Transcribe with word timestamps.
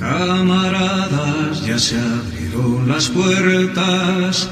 Camaradas, 0.00 1.66
ya 1.66 1.78
se 1.78 1.96
abrieron 2.00 2.88
las 2.88 3.10
puertas, 3.10 4.48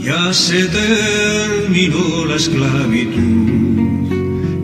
ya 0.00 0.32
se 0.32 0.68
terminó 0.68 2.24
la 2.24 2.36
esclavitud, 2.36 4.06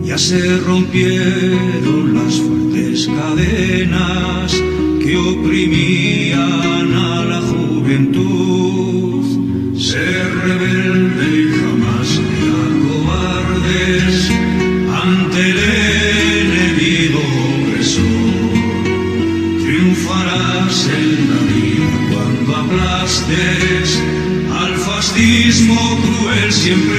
ya 0.01 0.17
se 0.17 0.59
rompieron 0.59 2.13
las 2.13 2.35
fuertes 2.35 3.07
cadenas 3.07 4.53
que 5.03 5.17
oprimían 5.17 6.93
a 6.93 7.25
la 7.25 7.41
juventud. 7.41 9.25
Ser 9.77 10.33
rebelde 10.45 11.38
siempre. 26.59 26.97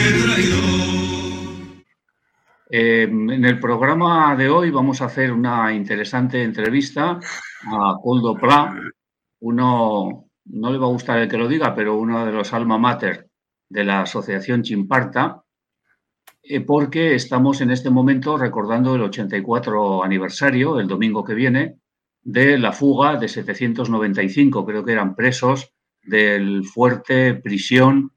Eh, 2.71 3.03
en 3.03 3.45
el 3.45 3.59
programa 3.59 4.35
de 4.37 4.49
hoy 4.49 4.71
vamos 4.71 5.03
a 5.03 5.07
hacer 5.07 5.33
una 5.33 5.75
interesante 5.75 6.43
entrevista 6.43 7.19
a 7.67 7.97
Coldo 8.03 8.35
Pla, 8.37 8.75
uno, 9.41 10.31
no 10.47 10.73
le 10.73 10.79
va 10.79 10.87
a 10.87 10.91
gustar 10.91 11.19
el 11.19 11.29
que 11.29 11.37
lo 11.37 11.49
diga, 11.49 11.75
pero 11.75 11.99
uno 11.99 12.25
de 12.25 12.33
los 12.33 12.53
alma 12.55 12.79
mater 12.79 13.29
de 13.69 13.85
la 13.85 14.03
Asociación 14.03 14.63
Chimparta, 14.63 15.43
eh, 16.43 16.61
porque 16.61 17.15
estamos 17.15 17.61
en 17.61 17.71
este 17.71 17.91
momento 17.91 18.39
recordando 18.39 18.95
el 18.95 19.03
84 19.03 20.03
aniversario, 20.03 20.81
el 20.81 20.89
domingo 20.89 21.23
que 21.23 21.35
viene, 21.35 21.77
de 22.23 22.57
la 22.57 22.73
fuga 22.73 23.17
de 23.17 23.29
795, 23.29 24.65
creo 24.65 24.85
que 24.85 24.93
eran 24.93 25.15
presos 25.15 25.73
del 26.03 26.65
fuerte 26.65 27.35
prisión 27.35 28.13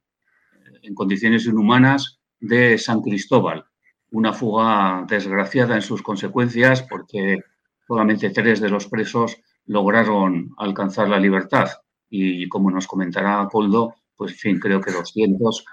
en 0.84 0.94
condiciones 0.94 1.46
inhumanas 1.46 2.20
de 2.40 2.78
San 2.78 3.02
Cristóbal 3.02 3.66
una 4.14 4.32
fuga 4.32 5.06
desgraciada 5.10 5.76
en 5.76 5.82
sus 5.82 6.02
consecuencias 6.02 6.84
porque 6.84 7.40
solamente 7.88 8.30
tres 8.30 8.62
de 8.62 8.70
los 8.70 8.88
presos 8.88 9.38
lograron 9.66 10.54
alcanzar 10.58 11.10
la 11.10 11.20
libertad 11.20 11.70
y 12.10 12.48
como 12.48 12.70
nos 12.70 12.86
comentará 12.86 13.48
Coldo, 13.52 13.96
pues 14.16 14.34
en 14.34 14.38
fin, 14.38 14.60
creo 14.60 14.80
que 14.80 14.92
200 14.92 15.66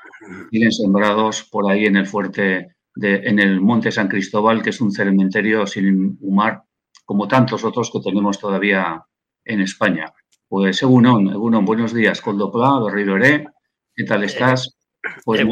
siguen 0.50 0.72
sembrados 0.72 1.47
por 1.50 1.70
ahí 1.70 1.84
en 1.84 1.97
el 1.97 2.06
fuerte, 2.06 2.77
de, 2.94 3.16
en 3.16 3.38
el 3.38 3.61
Monte 3.61 3.92
San 3.92 4.08
Cristóbal, 4.08 4.62
que 4.62 4.70
es 4.70 4.81
un 4.81 4.91
cementerio 4.91 5.66
sin 5.66 6.16
humar 6.22 6.62
como 7.05 7.28
tantos 7.28 7.62
otros 7.62 7.91
que 7.92 8.00
tenemos 8.00 8.38
todavía 8.38 9.05
en 9.44 9.61
España. 9.61 10.14
Pues 10.48 10.78
según 10.78 11.05
buenos 11.66 11.92
días, 11.92 12.22
Coldo 12.22 12.50
Pla, 12.50 12.81
Berriloré, 12.83 13.44
¿qué 13.94 14.05
tal 14.05 14.25
estás? 14.25 14.80
Pues 15.25 15.45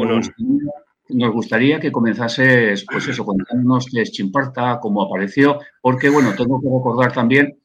nos 1.09 1.31
gustaría 1.31 1.79
que 1.79 1.91
comenzases, 1.91 2.85
pues 2.89 3.07
eso, 3.07 3.25
contándonos 3.25 3.87
qué 3.91 4.01
es 4.01 4.11
Chimparta, 4.11 4.79
cómo 4.79 5.01
apareció, 5.01 5.59
porque, 5.81 6.09
bueno, 6.09 6.33
tengo 6.35 6.61
que 6.61 6.67
recordar 6.67 7.11
también 7.11 7.59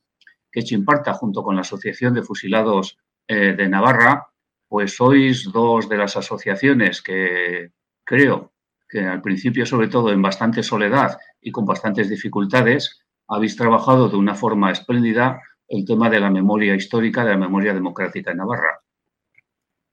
que 0.51 0.63
Chimparta, 0.63 1.13
junto 1.13 1.43
con 1.43 1.55
la 1.55 1.61
Asociación 1.61 2.15
de 2.15 2.23
Fusilados 2.23 2.97
eh, 3.29 3.55
de 3.55 3.69
Navarra, 3.69 4.29
pues 4.69 4.97
sois 4.97 5.51
dos 5.53 5.89
de 5.89 5.97
las 5.97 6.17
asociaciones 6.17 7.03
que 7.03 7.73
creo 8.05 8.53
que 8.89 9.01
al 9.01 9.21
principio, 9.21 9.67
sobre 9.67 9.89
todo 9.89 10.11
en 10.11 10.23
bastante 10.23 10.63
soledad 10.63 11.19
y 11.41 11.51
con 11.51 11.65
bastantes 11.67 12.09
dificultades, 12.09 13.05
habéis 13.29 13.57
trabajado 13.57 14.09
de 14.09 14.17
una 14.17 14.35
forma 14.35 14.71
espléndida 14.71 15.43
el 15.69 15.85
tema 15.85 16.09
de 16.09 16.21
la 16.21 16.31
memoria 16.31 16.75
histórica, 16.75 17.25
de 17.25 17.31
la 17.31 17.39
memoria 17.39 17.75
democrática 17.75 18.31
en 18.31 18.39
Navarra. 18.39 18.81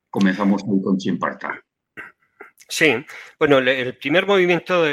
Comenzamos 0.10 0.64
hoy 0.68 0.82
con 0.82 0.98
Chimparta. 0.98 1.62
Sí, 2.68 3.06
bueno, 3.38 3.58
el 3.60 3.98
primer 3.98 4.26
movimiento 4.26 4.86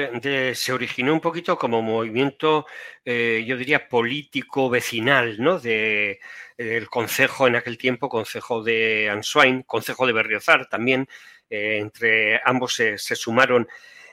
se 0.54 0.72
originó 0.72 1.12
un 1.12 1.20
poquito 1.20 1.56
como 1.56 1.80
movimiento, 1.80 2.66
eh, 3.04 3.44
yo 3.46 3.56
diría, 3.56 3.88
político 3.88 4.68
vecinal, 4.68 5.36
¿no? 5.38 5.60
De, 5.60 6.18
el 6.56 6.88
concejo 6.90 7.46
en 7.46 7.56
aquel 7.56 7.78
tiempo, 7.78 8.08
concejo 8.08 8.62
de 8.64 9.08
Answain, 9.10 9.62
concejo 9.62 10.06
de 10.06 10.12
Berriozar 10.12 10.68
también, 10.68 11.08
eh, 11.48 11.78
entre 11.78 12.40
ambos 12.44 12.74
se, 12.74 12.98
sumaron 12.98 13.68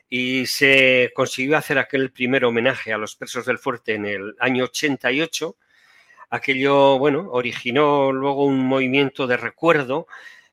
y 0.09 0.45
se 0.45 1.11
consiguió 1.15 1.57
hacer 1.57 1.79
aquel 1.79 2.11
primer 2.11 2.45
homenaje 2.45 2.93
a 2.93 2.97
los 2.99 3.15
presos 3.15 3.45
del 3.45 3.57
fuerte 3.57 3.95
en 3.95 4.05
el 4.05 4.35
año 4.39 4.65
88. 4.65 5.57
Aquello, 6.29 6.99
bueno, 6.99 7.29
originó 7.31 8.11
luego 8.11 8.45
un 8.45 8.59
movimiento 8.59 9.27
de 9.27 9.37
recuerdo 9.37 10.07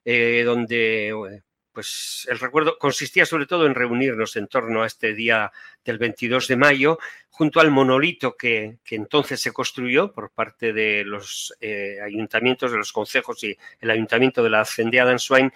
eh, 0.04 0.42
donde 0.44 1.42
pues 1.72 2.26
el 2.30 2.38
recuerdo 2.38 2.78
consistía 2.78 3.26
sobre 3.26 3.46
todo 3.46 3.66
en 3.66 3.74
reunirnos 3.74 4.36
en 4.36 4.46
torno 4.46 4.82
a 4.82 4.86
este 4.86 5.14
día 5.14 5.52
del 5.84 5.98
22 5.98 6.48
de 6.48 6.56
mayo, 6.56 6.98
junto 7.30 7.60
al 7.60 7.70
monolito 7.70 8.36
que, 8.36 8.78
entonces 8.90 9.40
se 9.40 9.52
construyó 9.52 10.12
por 10.12 10.30
parte 10.30 10.72
de 10.72 11.04
los 11.04 11.54
eh, 11.60 11.98
ayuntamientos, 12.04 12.70
de 12.70 12.78
los 12.78 12.92
concejos 12.92 13.42
y 13.44 13.56
el 13.80 13.90
ayuntamiento 13.90 14.42
de 14.42 14.50
la 14.50 14.60
Ascendía 14.60 15.04
de 15.04 15.12
Answain, 15.12 15.52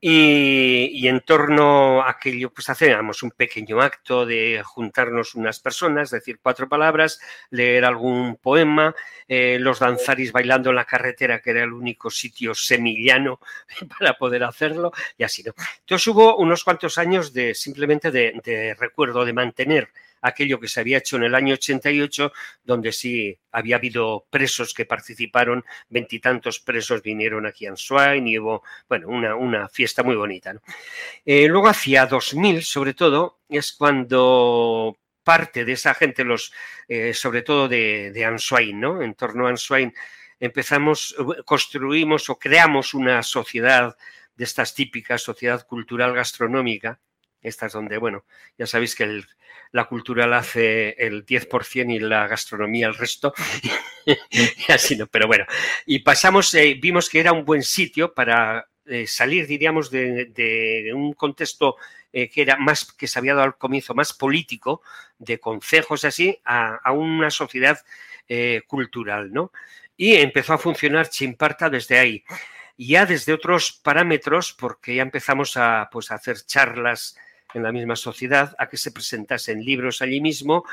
y, 0.00 1.06
en 1.08 1.20
torno 1.20 2.02
a 2.02 2.10
aquello, 2.10 2.50
pues 2.50 2.70
hacíamos 2.70 3.22
un 3.22 3.32
pequeño 3.32 3.80
acto 3.82 4.24
de 4.24 4.62
juntarnos 4.64 5.34
unas 5.34 5.60
personas, 5.60 6.10
decir 6.10 6.38
cuatro 6.42 6.68
palabras, 6.68 7.20
leer 7.50 7.84
algún 7.84 8.36
poema, 8.36 8.94
eh, 9.28 9.58
los 9.60 9.78
danzaris 9.78 10.32
bailando 10.32 10.70
en 10.70 10.76
la 10.76 10.86
carretera, 10.86 11.40
que 11.40 11.50
era 11.50 11.64
el 11.64 11.72
único 11.72 12.10
sitio 12.10 12.54
semillano 12.54 13.40
para 13.98 14.14
poder 14.14 14.44
hacerlo, 14.44 14.92
y 15.18 15.24
así, 15.24 15.42
¿no? 15.42 15.52
Entonces 15.80 16.06
hubo 16.06 16.36
unos 16.36 16.64
cuantos 16.64 16.96
años 16.96 17.32
de 17.34 17.54
simplemente 17.54 18.10
de 18.10 18.76
recuerdo, 18.78 19.24
de 19.24 19.32
mantener 19.34 19.90
aquello 20.20 20.60
que 20.60 20.68
se 20.68 20.80
había 20.80 20.98
hecho 20.98 21.16
en 21.16 21.24
el 21.24 21.34
año 21.34 21.54
88, 21.54 22.32
donde 22.64 22.92
sí 22.92 23.38
había 23.52 23.76
habido 23.76 24.26
presos 24.30 24.74
que 24.74 24.84
participaron, 24.84 25.64
veintitantos 25.88 26.60
presos 26.60 27.02
vinieron 27.02 27.46
aquí 27.46 27.66
a 27.66 27.70
Answain 27.70 28.26
y 28.26 28.38
hubo, 28.38 28.62
bueno, 28.88 29.08
una, 29.08 29.68
fiesta 29.68 30.02
muy 30.02 30.16
bonita. 30.16 30.54
Eh, 31.24 31.46
luego 31.48 31.68
hacia 31.68 32.06
2000, 32.06 32.62
sobre 32.62 32.94
todo, 32.94 33.40
es 33.48 33.72
cuando 33.72 34.98
parte 35.22 35.64
de 35.64 35.72
esa 35.72 35.94
gente, 35.94 36.24
los, 36.24 36.52
eh, 36.88 37.14
sobre 37.14 37.42
todo 37.42 37.68
de, 37.68 38.10
de 38.12 38.72
¿no? 38.74 39.02
En 39.02 39.14
torno 39.14 39.46
a 39.46 39.50
Answain, 39.50 39.92
empezamos, 40.38 41.14
construimos 41.44 42.30
o 42.30 42.38
creamos 42.38 42.94
una 42.94 43.22
sociedad 43.22 43.96
de 44.34 44.44
estas 44.44 44.74
típicas, 44.74 45.22
sociedad 45.22 45.66
cultural 45.66 46.14
gastronómica, 46.14 46.98
estas 47.42 47.72
donde, 47.72 47.98
bueno, 47.98 48.24
ya 48.58 48.66
sabéis 48.66 48.94
que 48.94 49.22
la 49.72 49.84
cultura 49.84 50.26
la 50.26 50.38
hace 50.38 50.90
el 50.98 51.24
10% 51.24 51.94
y 51.94 51.98
la 52.00 52.26
gastronomía 52.26 52.88
el 52.88 52.94
resto. 52.94 53.32
así 54.68 54.96
no, 54.96 55.06
pero 55.06 55.26
bueno. 55.26 55.44
Y 55.86 56.00
pasamos, 56.00 56.52
eh, 56.54 56.78
vimos 56.80 57.08
que 57.08 57.20
era 57.20 57.32
un 57.32 57.44
buen 57.44 57.62
sitio 57.62 58.12
para 58.12 58.68
eh, 58.86 59.06
salir, 59.06 59.46
diríamos, 59.46 59.90
de, 59.90 60.90
un 60.94 61.12
contexto 61.12 61.76
eh, 62.12 62.28
que 62.28 62.42
era 62.42 62.56
más, 62.56 62.92
que 62.92 63.06
se 63.06 63.18
había 63.18 63.34
dado 63.34 63.46
al 63.46 63.58
comienzo, 63.58 63.94
más 63.94 64.12
político, 64.12 64.82
de 65.18 65.38
concejos 65.38 66.04
así, 66.04 66.40
a, 66.44 66.92
una 66.92 67.30
sociedad 67.30 67.78
cultural, 68.68 69.32
¿no? 69.32 69.50
Y 69.96 70.14
empezó 70.14 70.52
a 70.52 70.58
funcionar 70.58 71.08
Chimparta 71.08 71.68
desde 71.68 71.98
ahí. 71.98 72.24
Ya 72.78 73.04
desde 73.04 73.32
otros 73.32 73.72
parámetros, 73.72 74.52
porque 74.52 74.94
ya 74.94 75.02
empezamos 75.02 75.56
a, 75.56 75.88
pues, 75.90 76.12
a 76.12 76.14
hacer 76.14 76.36
charlas 76.46 77.16
en 77.54 77.62
la 77.62 77.72
misma 77.72 77.96
sociedad, 77.96 78.54
a 78.58 78.68
que 78.68 78.76
se 78.76 78.92
presentasen 78.92 79.64
libros 79.64 80.02
allí 80.02 80.20
mismo 80.20 80.64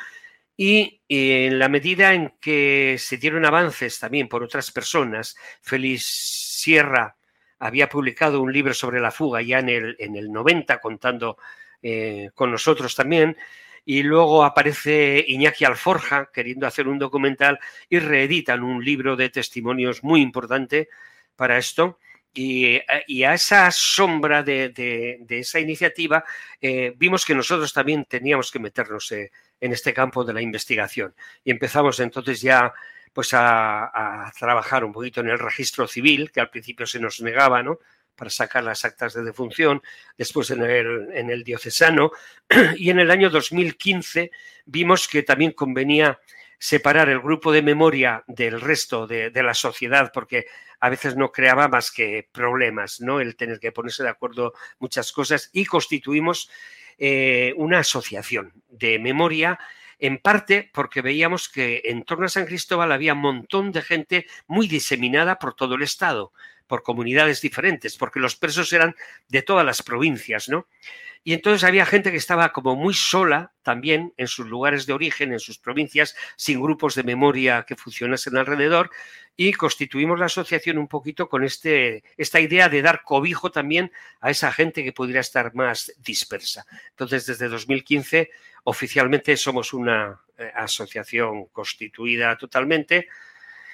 y 0.58 1.02
en 1.08 1.60
la 1.60 1.70
medida 1.70 2.16
en 2.16 2.34
que 2.42 2.96
se 2.98 3.18
dieron 3.18 3.46
avances 3.46 4.00
también 4.00 4.28
por 4.28 4.42
otras 4.42 4.72
personas, 4.72 5.38
Félix 5.62 6.04
Sierra 6.06 7.16
había 7.60 7.88
publicado 7.88 8.42
un 8.42 8.52
libro 8.52 8.74
sobre 8.74 9.00
la 9.00 9.12
fuga 9.12 9.44
ya 9.44 9.60
en 9.60 9.70
el, 9.70 9.96
en 10.00 10.16
el 10.16 10.32
90 10.32 10.80
contando 10.80 11.38
eh, 11.84 12.32
con 12.34 12.52
nosotros 12.52 12.96
también, 12.96 13.38
y 13.86 14.02
luego 14.02 14.44
aparece 14.44 15.24
Iñaki 15.28 15.64
Alforja 15.64 16.32
queriendo 16.34 16.66
hacer 16.66 16.88
un 16.88 16.98
documental 16.98 17.60
y 17.88 18.00
reeditan 18.00 18.64
un 18.64 18.84
libro 18.84 19.16
de 19.16 19.30
testimonios 19.30 20.04
muy 20.04 20.22
importante 20.22 20.90
para 21.36 21.58
esto. 21.60 22.00
Eh, 22.40 22.86
y, 23.08 23.24
a 23.24 23.34
esa 23.34 23.72
sombra 23.72 24.44
de, 24.44 25.26
esa 25.28 25.60
iniciativa 25.60 26.24
eh, 26.62 26.94
vimos 26.96 27.26
que 27.26 27.34
nosotros 27.34 27.74
también 27.74 28.06
teníamos 28.06 28.52
que 28.52 28.60
meternos 28.60 29.12
eh, 29.12 29.32
en 29.60 29.74
este 29.74 29.92
campo 29.92 30.24
de 30.24 30.34
la 30.34 30.42
investigación. 30.42 31.16
Y 31.44 31.50
empezamos 31.50 32.00
entonces 32.00 32.40
ya 32.40 32.72
pues 33.12 33.32
a, 33.34 34.32
trabajar 34.38 34.84
un 34.86 34.94
poquito 34.94 35.22
en 35.22 35.30
el 35.30 35.40
registro 35.40 35.88
civil, 35.88 36.32
que 36.32 36.40
al 36.40 36.52
principio 36.52 36.86
se 36.86 37.00
nos 37.00 37.22
negaba, 37.22 37.64
¿no? 37.64 37.80
para 38.16 38.30
sacar 38.30 38.64
las 38.64 38.86
actas 38.86 39.14
de 39.14 39.24
defunción, 39.24 39.82
después 40.16 40.52
en 40.52 40.64
el, 40.64 41.10
en 41.14 41.30
el 41.32 41.44
diocesano, 41.44 42.12
y 42.78 42.92
en 42.92 43.00
el 43.00 43.10
año 43.10 43.32
2015 43.32 44.32
vimos 44.66 45.08
que 45.08 45.24
también 45.24 45.52
convenía 45.54 46.20
separar 46.60 47.10
el 47.10 47.20
grupo 47.20 47.52
de 47.52 47.62
memoria 47.62 48.24
del 48.28 48.60
resto 48.62 49.08
de, 49.08 49.32
la 49.34 49.54
sociedad, 49.54 50.12
porque 50.14 50.48
a 50.80 50.90
veces 50.90 51.16
no 51.16 51.32
creaba 51.32 51.68
más 51.68 51.92
que 51.92 52.28
problemas, 52.32 53.02
¿no? 53.02 53.20
El 53.20 53.36
tener 53.36 53.60
que 53.60 53.72
ponerse 53.72 54.04
de 54.04 54.10
acuerdo 54.10 54.54
muchas 54.80 55.12
cosas 55.12 55.50
y 55.54 55.66
constituimos 55.66 56.50
eh, 56.98 57.54
una 57.58 57.80
asociación 57.80 58.54
de 58.70 59.00
memoria 59.00 59.60
en 60.00 60.18
parte 60.18 60.70
porque 60.74 61.02
veíamos 61.02 61.50
que 61.50 61.82
en 61.86 62.04
torno 62.04 62.26
a 62.26 62.30
San 62.30 62.46
Cristóbal 62.46 62.92
había 62.92 63.14
un 63.14 63.22
montón 63.22 63.72
de 63.72 63.82
gente 63.82 64.28
muy 64.48 64.68
diseminada 64.68 65.40
por 65.40 65.54
todo 65.54 65.76
el 65.76 65.84
estado, 65.84 66.34
por 66.68 66.84
comunidades 66.84 67.42
diferentes, 67.42 67.98
porque 67.98 68.20
los 68.20 68.36
presos 68.36 68.72
eran 68.74 68.96
de 69.28 69.42
todas 69.42 69.66
las 69.66 69.82
provincias, 69.82 70.50
¿no? 70.50 70.68
Y 71.24 71.34
entonces 71.34 71.66
había 71.66 71.86
gente 71.86 72.12
que 72.12 72.18
estaba 72.18 72.54
como 72.54 72.78
muy 72.78 72.94
sola 72.94 73.52
también 73.62 74.14
en 74.16 74.28
sus 74.28 74.48
lugares 74.48 74.86
de 74.86 74.94
origen, 74.94 75.34
en 75.34 75.42
sus 75.42 75.60
provincias, 75.60 76.16
sin 76.38 76.62
grupos 76.62 76.96
de 76.96 77.04
memoria 77.04 77.66
que 77.68 77.76
funcionasen 77.76 78.38
alrededor, 78.38 78.92
y 79.36 79.52
constituimos 79.54 80.20
la 80.20 80.28
asociación 80.28 80.78
un 80.78 80.88
poquito 80.88 81.28
con 81.28 81.44
este, 81.44 82.04
esta 82.16 82.40
idea 82.40 82.70
de 82.70 82.82
dar 82.82 83.04
cobijo 83.04 83.52
también 83.52 83.92
a 84.22 84.32
esa 84.32 84.52
gente 84.54 84.84
que 84.84 84.94
pudiera 84.94 85.20
estar 85.20 85.54
más 85.54 85.94
dispersa. 85.98 86.66
Entonces, 86.92 87.26
desde 87.26 87.50
2015, 87.50 88.32
oficialmente 88.70 89.38
somos 89.38 89.72
una 89.72 90.20
eh, 90.38 90.52
asociación 90.54 91.46
constituida 91.46 92.38
totalmente 92.38 93.08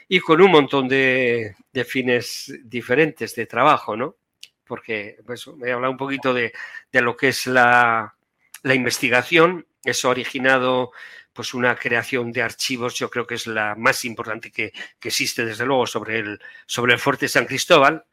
y 0.07 0.19
con 0.19 0.39
un 0.39 0.51
montón 0.51 0.87
de, 0.87 1.55
fines 1.87 2.53
diferentes 2.63 3.33
de 3.33 3.47
trabajo, 3.47 3.97
¿no? 3.97 4.17
Porque 4.63 5.17
pues, 5.25 5.47
me 5.47 5.69
he 5.69 5.71
hablado 5.71 5.91
un 5.91 5.97
poquito 5.97 6.31
de, 6.31 6.53
lo 6.91 7.17
que 7.17 7.29
es 7.29 7.47
la, 7.47 8.13
investigación. 8.63 9.65
Eso 9.83 10.09
ha 10.09 10.11
originado 10.11 10.91
pues 11.33 11.55
una 11.55 11.75
creación 11.75 12.31
de 12.31 12.43
archivos, 12.43 12.93
yo 12.93 13.09
creo 13.09 13.25
que 13.25 13.35
es 13.35 13.47
la 13.47 13.73
más 13.75 14.05
importante 14.05 14.51
que, 14.51 14.71
existe, 15.01 15.43
desde 15.43 15.65
luego, 15.65 15.87
sobre 15.87 16.19
el, 16.19 16.39
sobre 16.67 16.93
el 16.93 16.99
fuerte 16.99 17.27
San 17.27 17.47
Cristóbal, 17.47 18.05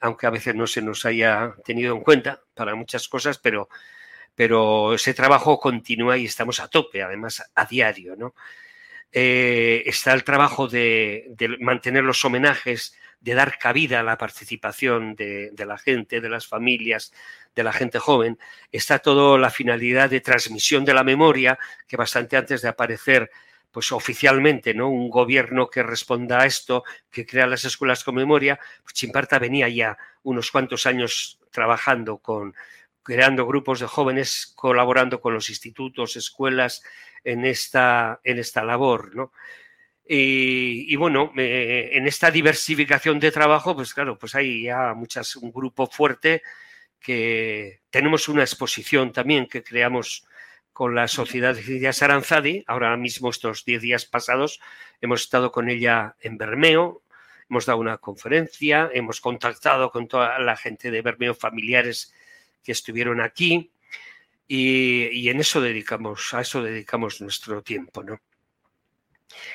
aunque 0.00 0.26
a 0.26 0.30
veces 0.30 0.54
no 0.54 0.66
se 0.66 0.80
nos 0.80 1.04
haya 1.04 1.54
tenido 1.62 1.94
en 1.94 2.02
cuenta 2.02 2.42
para 2.54 2.74
muchas 2.74 3.06
cosas, 3.06 3.36
pero, 3.36 3.68
pero 4.34 4.94
ese 4.94 5.14
trabajo 5.14 5.58
continúa 5.58 6.16
y 6.16 6.24
estamos 6.24 6.60
a 6.60 6.68
tope, 6.68 7.02
además, 7.02 7.42
a 7.54 7.64
diario, 7.66 8.16
¿no? 8.16 8.34
Eh, 9.12 9.82
está 9.84 10.14
el 10.14 10.24
trabajo 10.24 10.68
de, 10.68 11.34
mantener 11.60 12.02
los 12.02 12.24
homenajes, 12.24 12.96
de 13.20 13.34
dar 13.34 13.58
cabida 13.58 14.00
a 14.00 14.02
la 14.02 14.16
participación 14.16 15.14
de, 15.14 15.52
la 15.66 15.76
gente, 15.76 16.20
de 16.20 16.28
las 16.30 16.46
familias, 16.46 17.12
de 17.54 17.62
la 17.62 17.72
gente 17.72 17.98
joven. 17.98 18.38
Está 18.72 19.00
toda 19.00 19.38
la 19.38 19.50
finalidad 19.50 20.08
de 20.08 20.20
transmisión 20.20 20.84
de 20.84 20.94
la 20.94 21.04
memoria, 21.04 21.58
que 21.86 21.96
bastante 21.96 22.36
antes 22.36 22.62
de 22.62 22.68
aparecer 22.68 23.30
pues 23.70 23.90
oficialmente, 23.92 24.74
¿no? 24.74 24.88
Un 24.90 25.08
gobierno 25.08 25.70
que 25.70 25.82
responda 25.82 26.42
a 26.42 26.46
esto, 26.46 26.84
que 27.10 27.24
crea 27.24 27.46
las 27.46 27.64
escuelas 27.64 28.04
con 28.04 28.14
memoria, 28.14 28.58
pues 28.82 28.92
Chimparta 28.92 29.38
venía 29.38 29.66
ya 29.68 29.96
unos 30.24 30.50
cuantos 30.50 30.84
años 30.84 31.38
trabajando 31.50 32.18
con, 32.18 32.54
creando 33.02 33.46
grupos 33.46 33.80
de 33.80 33.86
jóvenes, 33.86 34.52
colaborando 34.54 35.20
con 35.20 35.34
los 35.34 35.50
institutos, 35.50 36.16
escuelas, 36.16 36.82
en 37.24 37.44
esta, 37.44 38.20
en 38.24 38.38
esta 38.38 38.64
labor, 38.64 39.14
¿no? 39.14 39.32
Y, 40.04 40.94
bueno, 40.96 41.32
en 41.36 42.06
esta 42.06 42.30
diversificación 42.30 43.18
de 43.18 43.30
trabajo, 43.30 43.74
pues 43.74 43.94
claro, 43.94 44.18
pues 44.18 44.34
hay 44.34 44.64
ya 44.64 44.92
muchas, 44.94 45.36
un 45.36 45.52
grupo 45.52 45.86
fuerte 45.86 46.42
que 47.00 47.80
tenemos 47.88 48.28
una 48.28 48.42
exposición 48.42 49.12
también 49.12 49.46
que 49.46 49.62
creamos 49.62 50.26
con 50.72 50.94
la 50.94 51.08
Sociedad 51.08 51.54
de 51.54 51.62
Ciencias 51.62 52.02
Aranzadi. 52.02 52.64
Ahora 52.66 52.94
mismo, 52.96 53.30
estos 53.30 53.64
10 53.64 53.80
días 53.80 54.04
pasados, 54.04 54.60
hemos 55.00 55.22
estado 55.22 55.50
con 55.50 55.70
ella 55.70 56.16
en 56.20 56.36
Bermeo, 56.36 57.02
hemos 57.48 57.64
dado 57.64 57.78
una 57.78 57.98
conferencia, 57.98 58.90
hemos 58.92 59.20
contactado 59.20 59.90
con 59.90 60.08
toda 60.08 60.38
la 60.40 60.56
gente 60.56 60.90
de 60.90 61.00
Bermeo, 61.00 61.34
familiares 61.34 62.12
que 62.62 62.72
estuvieron 62.72 63.20
aquí. 63.20 63.72
Y, 64.46 65.28
en 65.28 65.40
eso 65.40 65.60
dedicamos, 65.60 66.34
a 66.34 66.42
eso 66.42 66.62
dedicamos 66.62 67.20
nuestro 67.20 67.62
tiempo, 67.62 68.02
¿no? 68.02 68.18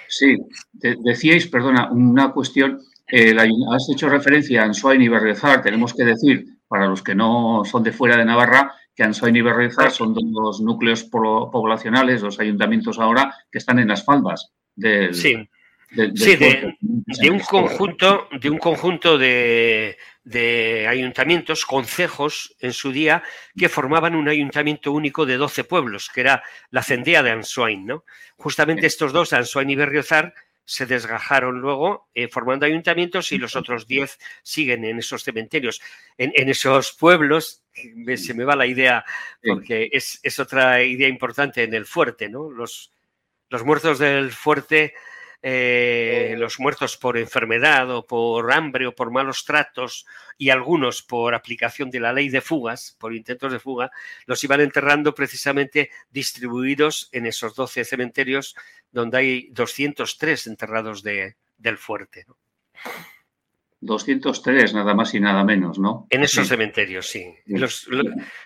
Sí, 0.07 0.35
decíais, 0.73 1.47
perdona, 1.47 1.91
una 1.91 2.31
cuestión, 2.31 2.81
eh, 3.07 3.35
has 3.71 3.89
hecho 3.91 4.09
referencia 4.09 4.61
a 4.61 4.65
Ansoain 4.65 5.01
y 5.01 5.07
Berriozar, 5.07 5.61
tenemos 5.61 5.93
que 5.93 6.03
decir, 6.03 6.45
para 6.67 6.87
los 6.87 7.03
que 7.03 7.13
no 7.13 7.61
son 7.63 7.83
de 7.83 7.91
fuera 7.91 8.17
de 8.17 8.25
Navarra, 8.25 8.73
que 8.95 9.03
Ansoain 9.03 9.35
y 9.35 9.41
Berriozar 9.41 9.91
son 9.91 10.15
dos 10.15 10.61
núcleos 10.61 11.03
poblacionales, 11.03 12.23
los 12.23 12.39
ayuntamientos 12.39 12.97
ahora, 12.97 13.35
que 13.51 13.59
están 13.59 13.77
en 13.77 13.89
las 13.89 14.03
faldas 14.03 14.51
del, 14.75 15.13
sí 15.13 15.47
sí, 16.15 16.35
de, 16.35 17.29
un 17.29 17.39
conjunto, 17.39 18.27
de 18.39 18.49
un 18.49 18.57
conjunto 18.57 19.17
de, 19.17 19.97
ayuntamientos, 20.89 21.65
concejos 21.65 22.55
en 22.59 22.73
su 22.73 22.91
día, 22.91 23.23
que 23.57 23.69
formaban 23.69 24.15
un 24.15 24.29
ayuntamiento 24.29 24.91
único 24.91 25.25
de 25.25 25.37
12 25.37 25.63
pueblos, 25.63 26.09
que 26.13 26.21
era 26.21 26.43
la 26.69 26.83
cendea 26.83 27.23
de 27.23 27.31
Ansoain. 27.31 27.85
¿no? 27.85 28.05
Justamente 28.37 28.87
estos 28.87 29.13
dos, 29.13 29.33
Ansoain 29.33 29.69
y 29.69 29.75
Berriozar, 29.75 30.33
se 30.69 30.85
desgajaron 30.85 31.61
luego 31.61 32.09
eh, 32.13 32.27
formando 32.27 32.65
ayuntamientos 32.65 33.31
y 33.31 33.37
los 33.37 33.55
otros 33.55 33.87
10 33.87 34.19
siguen 34.43 34.83
en 34.83 34.99
esos 34.99 35.23
cementerios. 35.23 35.81
En, 36.17 36.49
esos 36.49 36.91
pueblos, 36.91 37.63
se 38.17 38.33
me 38.33 38.43
va 38.43 38.53
la 38.53 38.65
idea, 38.65 39.05
porque 39.41 39.89
es, 39.93 40.19
es, 40.23 40.39
otra 40.39 40.83
idea 40.83 41.07
importante 41.07 41.63
en 41.63 41.73
el 41.73 41.85
fuerte, 41.85 42.27
¿no? 42.27 42.51
Los, 42.51 42.91
los 43.49 43.63
muertos 43.63 43.97
del 43.99 44.31
fuerte 44.31 44.93
eh, 45.49 46.35
los 46.37 46.59
muertos 46.59 46.97
por 46.97 47.17
enfermedad 47.17 47.89
o 47.91 48.05
por 48.05 48.51
hambre 48.51 48.85
o 48.85 48.93
por 48.93 49.11
malos 49.11 49.45
tratos 49.45 50.05
y 50.37 50.49
algunos 50.49 51.01
por 51.01 51.33
aplicación 51.33 51.89
de 51.89 52.01
la 52.01 52.11
ley 52.11 52.27
de 52.27 52.41
fugas, 52.41 52.97
por 52.99 53.15
intentos 53.15 53.53
de 53.53 53.59
fuga, 53.59 53.89
los 54.25 54.43
iban 54.43 54.59
enterrando 54.59 55.15
precisamente 55.15 55.89
distribuidos 56.11 57.07
en 57.13 57.27
esos 57.27 57.55
12 57.55 57.85
cementerios 57.85 58.57
donde 58.91 59.17
hay 59.19 59.47
203 59.51 60.47
enterrados 60.47 61.01
de, 61.01 61.37
del 61.57 61.77
fuerte. 61.77 62.25
203, 63.79 64.73
nada 64.73 64.93
más 64.93 65.13
y 65.13 65.21
nada 65.21 65.45
menos, 65.45 65.79
¿no? 65.79 66.07
En 66.09 66.23
esos 66.23 66.45
cementerios, 66.45 67.07
sí. 67.07 67.33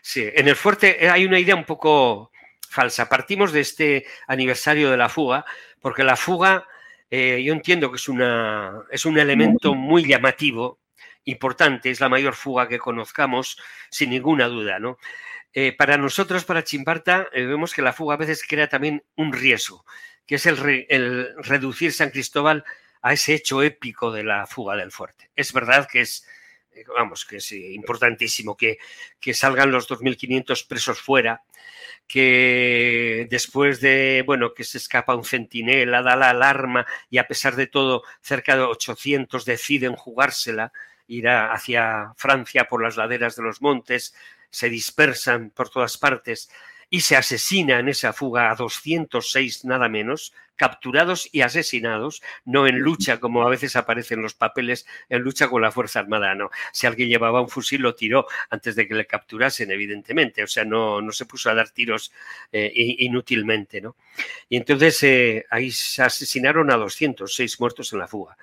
sí. 0.03 0.29
En 0.35 0.47
el 0.47 0.55
fuerte 0.55 1.09
hay 1.09 1.25
una 1.25 1.39
idea 1.39 1.55
un 1.55 1.65
poco 1.65 2.29
falsa. 2.69 3.09
Partimos 3.09 3.51
de 3.53 3.61
este 3.61 4.05
aniversario 4.27 4.91
de 4.91 4.97
la 4.97 5.09
fuga, 5.09 5.45
porque 5.79 6.03
la 6.03 6.15
fuga 6.15 6.67
eh, 7.11 7.43
yo 7.43 7.51
entiendo 7.51 7.91
que 7.91 7.97
es, 7.97 8.07
una, 8.07 8.83
es 8.89 9.05
un 9.05 9.19
elemento 9.19 9.75
muy 9.75 10.07
llamativo, 10.07 10.79
importante, 11.25 11.89
es 11.91 11.99
la 11.99 12.07
mayor 12.07 12.35
fuga 12.35 12.69
que 12.69 12.79
conozcamos, 12.79 13.57
sin 13.89 14.11
ninguna 14.11 14.47
duda. 14.47 14.79
¿no? 14.79 14.97
Eh, 15.53 15.75
para 15.77 15.97
nosotros, 15.97 16.45
para 16.45 16.63
Chimparta, 16.63 17.27
eh, 17.33 17.43
vemos 17.43 17.73
que 17.73 17.81
la 17.81 17.91
fuga 17.91 18.15
a 18.15 18.17
veces 18.17 18.45
crea 18.47 18.69
también 18.69 19.03
un 19.15 19.33
riesgo, 19.33 19.85
que 20.25 20.35
es 20.35 20.45
el, 20.45 20.85
el, 20.87 21.35
reducir 21.43 21.91
San 21.91 22.11
Cristóbal 22.11 22.63
a 23.01 23.11
ese 23.11 23.33
hecho 23.33 23.61
épico 23.61 24.11
de 24.11 24.23
la 24.23 24.47
fuga 24.47 24.77
del 24.77 24.91
fuerte. 24.91 25.29
Es 25.35 25.51
verdad 25.51 25.89
que 25.91 26.01
es, 26.01 26.25
vamos, 26.95 27.25
que 27.25 27.37
es 27.37 27.51
importantísimo 27.51 28.55
que, 28.55 28.77
que 29.19 29.33
salgan 29.33 29.71
los 29.71 29.89
2.500 29.89 30.67
presos 30.67 31.01
fuera, 31.01 31.43
que 32.07 33.27
después 33.29 33.79
de, 33.81 34.23
bueno, 34.25 34.53
que 34.53 34.63
se 34.63 34.77
escapa 34.77 35.15
un 35.15 35.23
centinela, 35.23 36.01
da 36.01 36.15
la 36.15 36.29
alarma 36.31 36.85
y 37.09 37.17
a 37.17 37.27
pesar 37.27 37.55
de 37.55 37.67
todo, 37.67 38.03
cerca 38.21 38.55
de 38.55 38.63
800 38.63 39.45
deciden 39.45 39.95
jugársela, 39.95 40.73
ir 41.07 41.27
hacia 41.27 42.13
Francia 42.17 42.65
por 42.65 42.81
las 42.81 42.97
laderas 42.97 43.35
de 43.35 43.43
los 43.43 43.61
montes, 43.61 44.15
se 44.49 44.69
dispersan 44.69 45.51
por 45.51 45.69
todas 45.69 45.97
partes 45.97 46.49
y 46.93 47.01
se 47.01 47.15
asesina 47.15 47.79
en 47.79 47.87
esa 47.87 48.11
fuga 48.11 48.51
a 48.51 48.55
206 48.55 49.63
nada 49.63 49.87
menos, 49.87 50.33
capturados 50.57 51.29
y 51.31 51.39
asesinados, 51.41 52.21
no 52.43 52.67
en 52.67 52.79
lucha 52.79 53.21
como 53.21 53.43
a 53.43 53.49
veces 53.49 53.77
aparecen 53.77 54.21
los 54.21 54.33
papeles, 54.33 54.85
en 55.07 55.21
lucha 55.21 55.47
con 55.47 55.61
la 55.61 55.71
Fuerza 55.71 55.99
Armada, 55.99 56.35
no. 56.35 56.51
Si 56.73 56.85
alguien 56.85 57.07
llevaba 57.07 57.41
un 57.41 57.47
fusil 57.47 57.81
lo 57.81 57.95
tiró 57.95 58.27
antes 58.49 58.75
de 58.75 58.89
que 58.89 58.93
le 58.93 59.07
capturasen, 59.07 59.71
evidentemente, 59.71 60.43
o 60.43 60.47
sea, 60.47 60.65
no, 60.65 61.01
no 61.01 61.13
se 61.13 61.25
puso 61.25 61.49
a 61.49 61.55
dar 61.55 61.69
tiros 61.69 62.11
eh, 62.51 62.69
inútilmente, 62.75 63.79
¿no? 63.79 63.95
Y 64.49 64.57
entonces 64.57 65.01
eh, 65.03 65.45
ahí 65.49 65.71
se 65.71 66.03
asesinaron 66.03 66.69
a 66.71 66.75
206 66.75 67.59
muertos 67.61 67.93
en 67.93 67.99
la 67.99 68.07
fuga. 68.09 68.37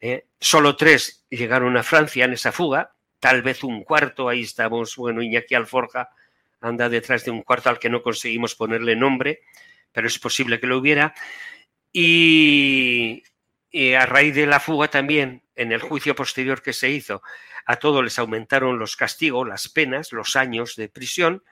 ¿eh? 0.00 0.24
Solo 0.40 0.76
tres 0.76 1.26
llegaron 1.28 1.76
a 1.76 1.82
Francia 1.82 2.24
en 2.24 2.32
esa 2.32 2.52
fuga, 2.52 2.94
tal 3.20 3.42
vez 3.42 3.62
un 3.62 3.84
cuarto, 3.84 4.30
ahí 4.30 4.40
estamos, 4.40 4.96
bueno, 4.96 5.22
Iñaki 5.22 5.54
Alforja, 5.54 6.08
anda 6.62 6.88
detrás 6.88 7.24
de 7.24 7.30
un 7.30 7.42
cuarto 7.42 7.68
al 7.68 7.78
que 7.78 7.90
no 7.90 8.02
conseguimos 8.02 8.54
ponerle 8.54 8.96
nombre, 8.96 9.40
pero 9.92 10.06
es 10.06 10.18
posible 10.18 10.60
que 10.60 10.66
lo 10.66 10.78
hubiera. 10.78 11.14
Y, 11.92 13.22
a 13.96 14.06
raíz 14.06 14.34
de 14.34 14.46
la 14.46 14.60
fuga 14.60 14.88
también, 14.88 15.42
en 15.54 15.72
el 15.72 15.80
juicio 15.80 16.14
posterior 16.14 16.62
que 16.62 16.72
se 16.72 16.90
hizo, 16.90 17.22
a 17.66 17.76
todos 17.76 18.02
les 18.02 18.18
aumentaron 18.18 18.78
los 18.78 18.96
castigos, 18.96 19.46
las 19.46 19.68
penas, 19.68 20.12
los 20.12 20.36
años 20.36 20.76
de 20.76 20.88
prisión, 20.88 21.42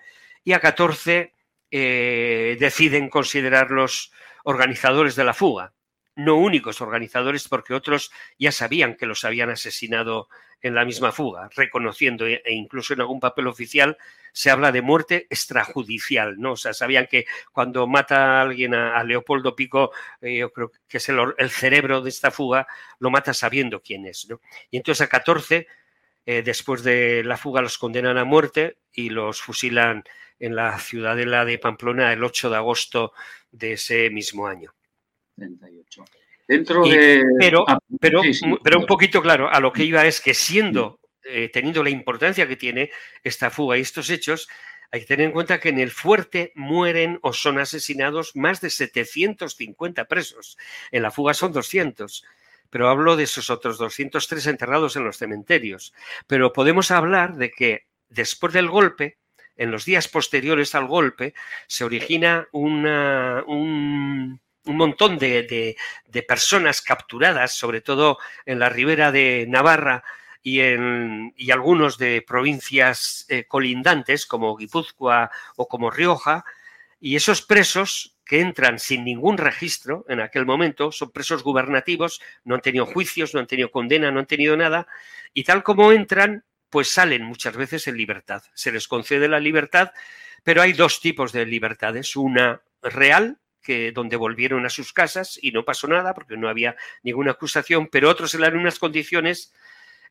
y 0.44 0.52
a 0.52 0.60
14 0.60 1.34
eh, 1.70 2.56
deciden 2.58 3.08
considerarlos 3.08 4.12
organizadores 4.44 5.16
de 5.16 5.24
la 5.24 5.34
fuga. 5.34 5.74
No 6.24 6.36
únicos 6.36 6.80
organizadores, 6.80 7.48
porque 7.48 7.74
otros 7.74 8.10
ya 8.38 8.52
sabían 8.52 8.96
que 8.96 9.06
los 9.06 9.24
habían 9.24 9.50
asesinado 9.50 10.28
en 10.62 10.74
la 10.74 10.84
misma 10.84 11.12
fuga, 11.12 11.48
reconociendo 11.54 12.26
e, 12.26 12.42
e 12.44 12.52
incluso 12.52 12.92
en 12.92 13.00
algún 13.00 13.20
papel 13.20 13.46
oficial 13.46 13.96
se 14.32 14.50
habla 14.50 14.72
de 14.72 14.82
muerte 14.82 15.26
extrajudicial, 15.30 16.38
¿no? 16.38 16.52
O 16.52 16.56
sea, 16.56 16.72
sabían 16.74 17.06
que 17.06 17.26
cuando 17.52 17.86
mata 17.86 18.38
a 18.38 18.42
alguien 18.42 18.74
a, 18.74 19.02
Leopoldo 19.04 19.56
Pico, 19.56 19.92
eh, 20.20 20.38
yo 20.38 20.52
creo 20.52 20.70
que 20.86 20.98
es 20.98 21.08
el, 21.08 21.50
cerebro 21.50 22.02
de 22.02 22.10
esta 22.10 22.30
fuga, 22.30 22.66
lo 22.98 23.10
mata 23.10 23.34
sabiendo 23.34 23.80
quién 23.80 24.06
es, 24.06 24.28
¿no? 24.28 24.40
Y 24.70 24.76
entonces 24.76 25.06
a 25.06 25.08
14, 25.08 25.66
eh, 26.26 26.42
después 26.42 26.82
de 26.82 27.24
la 27.24 27.36
fuga, 27.36 27.62
los 27.62 27.78
condenan 27.78 28.18
a 28.18 28.24
muerte 28.24 28.78
y 28.92 29.10
los 29.10 29.40
fusilan 29.40 30.04
en 30.38 30.56
la 30.56 30.78
ciudadela 30.78 31.44
de 31.44 31.58
Pamplona 31.58 32.12
el 32.12 32.22
8 32.22 32.50
de 32.50 32.56
agosto 32.56 33.12
de 33.50 33.72
ese 33.72 34.10
mismo 34.10 34.46
año. 34.46 34.74
38. 35.40 36.04
Dentro 36.46 36.84
de... 36.84 37.22
Pero, 37.38 37.64
ah, 37.68 37.78
pero, 38.00 38.22
pero 38.62 38.78
un 38.78 38.86
poquito 38.86 39.22
claro, 39.22 39.48
a 39.50 39.60
lo 39.60 39.72
que 39.72 39.84
iba 39.84 40.04
es 40.06 40.20
que 40.20 40.34
siendo 40.34 41.00
eh, 41.24 41.50
teniendo 41.52 41.84
la 41.84 41.90
importancia 41.90 42.48
que 42.48 42.56
tiene 42.56 42.90
esta 43.22 43.50
fuga 43.50 43.76
y 43.76 43.82
estos 43.82 44.10
hechos, 44.10 44.48
hay 44.90 45.00
que 45.00 45.06
tener 45.06 45.26
en 45.26 45.32
cuenta 45.32 45.60
que 45.60 45.68
en 45.68 45.78
el 45.78 45.90
fuerte 45.90 46.50
mueren 46.54 47.18
o 47.22 47.32
son 47.32 47.58
asesinados 47.58 48.34
más 48.34 48.60
de 48.60 48.70
750 48.70 50.06
presos. 50.06 50.58
En 50.90 51.02
la 51.02 51.10
fuga 51.10 51.34
son 51.34 51.52
200 51.52 52.24
pero 52.70 52.88
hablo 52.88 53.16
de 53.16 53.24
esos 53.24 53.50
otros 53.50 53.78
203 53.78 54.46
enterrados 54.46 54.94
en 54.96 55.04
los 55.04 55.18
cementerios. 55.18 55.92
Pero 56.26 56.52
podemos 56.52 56.92
hablar 56.92 57.34
de 57.34 57.50
que 57.50 57.86
después 58.08 58.52
del 58.52 58.68
golpe, 58.68 59.18
en 59.56 59.72
los 59.72 59.84
días 59.84 60.08
posteriores 60.08 60.74
al 60.76 60.86
golpe, 60.86 61.34
se 61.66 61.84
origina 61.84 62.46
un, 62.52 64.29
un, 64.70 64.76
montón 64.76 65.18
de, 65.18 65.76
personas 66.26 66.82
capturadas, 66.82 67.52
sobre 67.54 67.80
todo 67.80 68.18
en 68.46 68.58
la 68.58 68.68
ribera 68.68 69.12
de 69.12 69.46
Navarra, 69.48 70.04
y, 70.42 70.60
en, 70.60 71.34
y 71.36 71.50
algunos 71.50 71.98
de 71.98 72.22
provincias 72.26 73.26
eh, 73.28 73.44
colindantes 73.46 74.24
como 74.24 74.56
Guipúzcoa 74.56 75.30
o 75.56 75.68
como 75.68 75.90
Rioja, 75.90 76.44
y 76.98 77.16
esos 77.16 77.42
presos 77.42 78.16
que 78.24 78.40
entran 78.40 78.78
sin 78.78 79.04
ningún 79.04 79.38
registro 79.38 80.04
en 80.08 80.20
aquel 80.20 80.46
momento 80.46 80.92
son 80.92 81.10
presos 81.10 81.42
gubernativos, 81.42 82.20
no 82.44 82.54
han 82.54 82.60
tenido 82.60 82.86
juicios, 82.86 83.34
no 83.34 83.40
han 83.40 83.46
tenido 83.46 83.70
condena, 83.70 84.10
no 84.10 84.20
han 84.20 84.26
tenido 84.26 84.56
nada, 84.56 84.86
y 85.34 85.44
tal 85.44 85.62
como 85.62 85.92
entran, 85.92 86.44
pues 86.68 86.90
salen 86.90 87.24
muchas 87.24 87.56
veces 87.56 87.88
en 87.88 87.96
libertad. 87.96 88.44
Se 88.54 88.70
les 88.70 88.86
concede 88.86 89.26
la 89.26 89.40
libertad, 89.40 89.92
pero 90.44 90.62
hay 90.62 90.72
dos 90.72 91.00
tipos 91.00 91.32
de 91.32 91.44
libertades, 91.44 92.14
una 92.14 92.62
real, 92.82 93.38
que 93.62 93.92
donde 93.92 94.16
volvieron 94.16 94.66
a 94.66 94.70
sus 94.70 94.92
casas 94.92 95.38
y 95.40 95.52
no 95.52 95.64
pasó 95.64 95.88
nada 95.88 96.14
porque 96.14 96.36
no 96.36 96.48
había 96.48 96.76
ninguna 97.02 97.32
acusación, 97.32 97.88
pero 97.88 98.08
otros 98.08 98.34
en 98.34 98.40
las 98.42 98.52
mismas 98.52 98.78
condiciones 98.78 99.52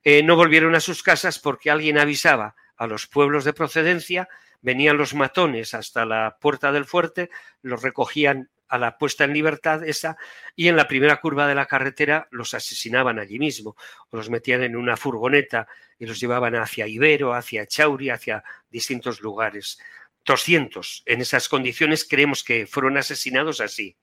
eh, 0.03 0.23
no 0.23 0.35
volvieron 0.35 0.75
a 0.75 0.79
sus 0.79 1.03
casas 1.03 1.39
porque 1.39 1.71
alguien 1.71 1.97
avisaba 1.97 2.55
a 2.77 2.87
los 2.87 3.07
pueblos 3.07 3.43
de 3.43 3.53
procedencia, 3.53 4.29
venían 4.61 4.97
los 4.97 5.13
matones 5.13 5.73
hasta 5.73 6.05
la 6.05 6.37
puerta 6.39 6.71
del 6.71 6.85
fuerte, 6.85 7.29
los 7.61 7.81
recogían 7.81 8.49
a 8.69 8.77
la 8.77 8.97
puesta 8.97 9.23
en 9.23 9.33
libertad 9.33 9.83
esa 9.83 10.15
y 10.55 10.67
en 10.67 10.75
la 10.75 10.87
primera 10.87 11.19
curva 11.19 11.47
de 11.47 11.55
la 11.55 11.65
carretera 11.65 12.27
los 12.31 12.53
asesinaban 12.53 13.19
allí 13.19 13.39
mismo 13.39 13.75
o 14.09 14.17
los 14.17 14.29
metían 14.29 14.63
en 14.63 14.75
una 14.75 14.95
furgoneta 14.95 15.67
y 15.97 16.05
los 16.05 16.19
llevaban 16.19 16.55
hacia 16.55 16.87
Ibero, 16.87 17.33
hacia 17.33 17.65
Chauri, 17.65 18.11
hacia 18.11 18.43
distintos 18.69 19.21
lugares. 19.21 19.79
200 20.25 21.03
en 21.05 21.21
esas 21.21 21.49
condiciones 21.49 22.07
creemos 22.07 22.43
que 22.43 22.67
fueron 22.67 22.97
asesinados 22.97 23.61
así. 23.61 23.97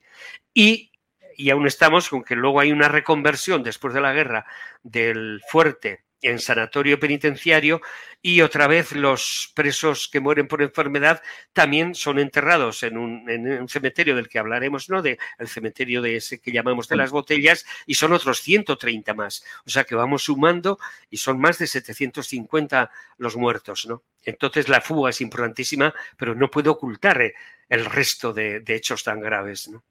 Y 0.54 0.92
y 1.37 1.50
aún 1.50 1.66
estamos 1.66 2.08
con 2.08 2.25
que 2.25 2.35
luego 2.35 2.61
hay 2.61 2.73
una 2.73 2.88
reconversión 2.88 3.62
después 3.62 3.92
de 3.92 4.00
la 4.00 4.12
guerra 4.12 4.46
del 4.82 5.42
fuerte 5.50 6.05
en 6.28 6.38
sanatorio 6.38 6.99
penitenciario 6.99 7.80
y 8.23 8.40
otra 8.40 8.66
vez 8.66 8.92
los 8.92 9.52
presos 9.54 10.09
que 10.09 10.21
mueren 10.21 10.49
por 10.49 10.62
enfermedad 10.62 11.23
también 11.52 11.95
son 11.95 12.18
enterrados 12.18 12.83
en 12.83 12.97
un, 12.97 13.68
cementerio 13.68 14.16
del 14.16 14.28
que 14.28 14.38
hablaremos, 14.38 14.88
¿no? 14.88 15.02
De, 15.02 15.18
el 15.38 15.49
cementerio 15.49 16.02
de 16.02 16.16
ese 16.16 16.40
que 16.40 16.50
llamamos 16.50 16.88
de 16.88 16.97
las 16.97 17.11
botellas 17.11 17.64
y 17.87 17.95
son 17.95 18.12
otros 18.12 18.40
130 18.40 19.14
más. 19.14 19.45
O 19.64 19.71
sea 19.71 19.85
que 19.85 19.95
vamos 19.95 20.25
sumando 20.25 20.78
y 21.11 21.18
son 21.18 21.38
más 21.38 21.59
de 21.59 21.66
750 21.66 22.90
los 23.18 23.37
muertos, 23.37 23.87
¿no? 23.87 24.02
Entonces 24.25 24.68
la 24.68 24.80
fuga 24.80 25.11
es 25.11 25.21
importantísima, 25.21 25.95
pero 26.16 26.35
no 26.35 26.50
puede 26.50 26.68
ocultar 26.68 27.23
eh, 27.23 27.35
el 27.68 27.85
resto 27.85 28.33
de, 28.33 28.61
de 28.61 28.75
hechos 28.75 29.04
tan 29.04 29.21
graves, 29.21 29.68
¿no? 29.68 29.85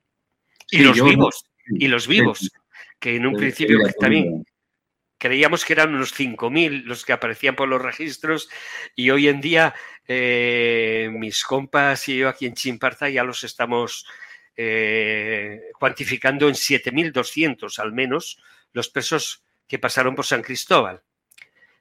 Y 0.71 0.79
los 0.79 1.01
vivos, 1.01 1.45
y 1.67 1.87
los 1.87 2.07
vivos, 2.07 2.51
que 2.99 3.15
en 3.15 3.27
un 3.27 3.35
principio 3.35 3.79
también 3.99 4.43
creíamos 5.25 5.65
que 5.65 5.73
eran 5.73 5.95
unos 5.95 6.13
5.000 6.13 6.83
los 6.83 7.03
que 7.03 7.11
aparecían 7.11 7.55
por 7.55 7.67
los 7.67 7.81
registros 7.81 8.47
y 8.95 9.09
hoy 9.09 9.27
en 9.27 9.41
día 9.41 9.73
eh, 10.07 11.09
mis 11.11 11.43
compas 11.43 12.07
y 12.09 12.17
yo 12.17 12.29
aquí 12.29 12.45
en 12.45 12.53
Chimparta 12.53 13.09
ya 13.09 13.23
los 13.23 13.43
estamos 13.43 14.05
eh, 14.55 15.61
cuantificando 15.79 16.47
en 16.47 16.53
7.200 16.53 17.79
al 17.79 17.91
menos 17.91 18.39
los 18.71 18.87
presos 18.89 19.43
que 19.67 19.79
pasaron 19.79 20.13
por 20.13 20.27
San 20.27 20.43
Cristóbal. 20.43 21.01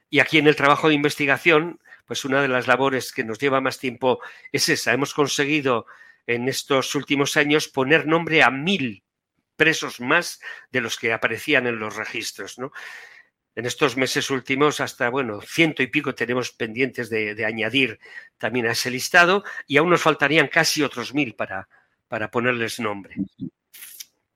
Y 0.09 0.21
aquí 0.21 0.39
en 0.39 0.47
el 0.47 0.57
trabajo 0.57 0.89
de 0.89 0.95
investigación, 0.95 1.81
pues 2.07 2.25
una 2.25 2.41
de 2.41 2.49
las 2.49 2.67
labores 2.67 3.13
que 3.13 3.25
nos 3.25 3.39
lleva 3.39 3.61
más 3.61 3.79
tiempo 3.79 4.21
es 4.53 4.71
esa. 4.71 4.95
Hemos 4.95 5.13
conseguido 5.13 5.85
en 6.27 6.49
estos 6.49 6.95
últimos 6.95 7.37
años 7.37 7.69
poner 7.69 8.07
nombre 8.07 8.43
a 8.43 8.51
mil 8.51 9.03
presos 9.57 10.01
más 10.01 10.41
de 10.73 10.81
los 10.81 10.97
que 10.97 11.13
aparecían 11.13 11.67
en 11.67 11.79
los 11.79 11.95
registros. 11.95 12.59
¿no? 12.59 12.73
En 13.57 13.67
estos 13.67 13.97
meses 13.97 14.31
últimos, 14.31 14.81
hasta, 14.81 15.09
bueno, 15.11 15.41
ciento 15.41 15.83
y 15.83 15.87
pico 15.87 16.15
tenemos 16.15 16.51
pendientes 16.51 17.09
de, 17.09 17.45
añadir 17.45 18.01
también 18.37 18.67
a 18.67 18.73
ese 18.73 18.91
listado 18.91 19.45
y 19.67 19.77
aún 19.77 19.91
nos 19.91 20.03
faltarían 20.03 20.49
casi 20.49 20.83
otros 20.83 21.15
mil 21.15 21.35
para, 21.35 21.69
para 22.09 22.31
ponerles 22.31 22.81
nombre. 22.81 23.15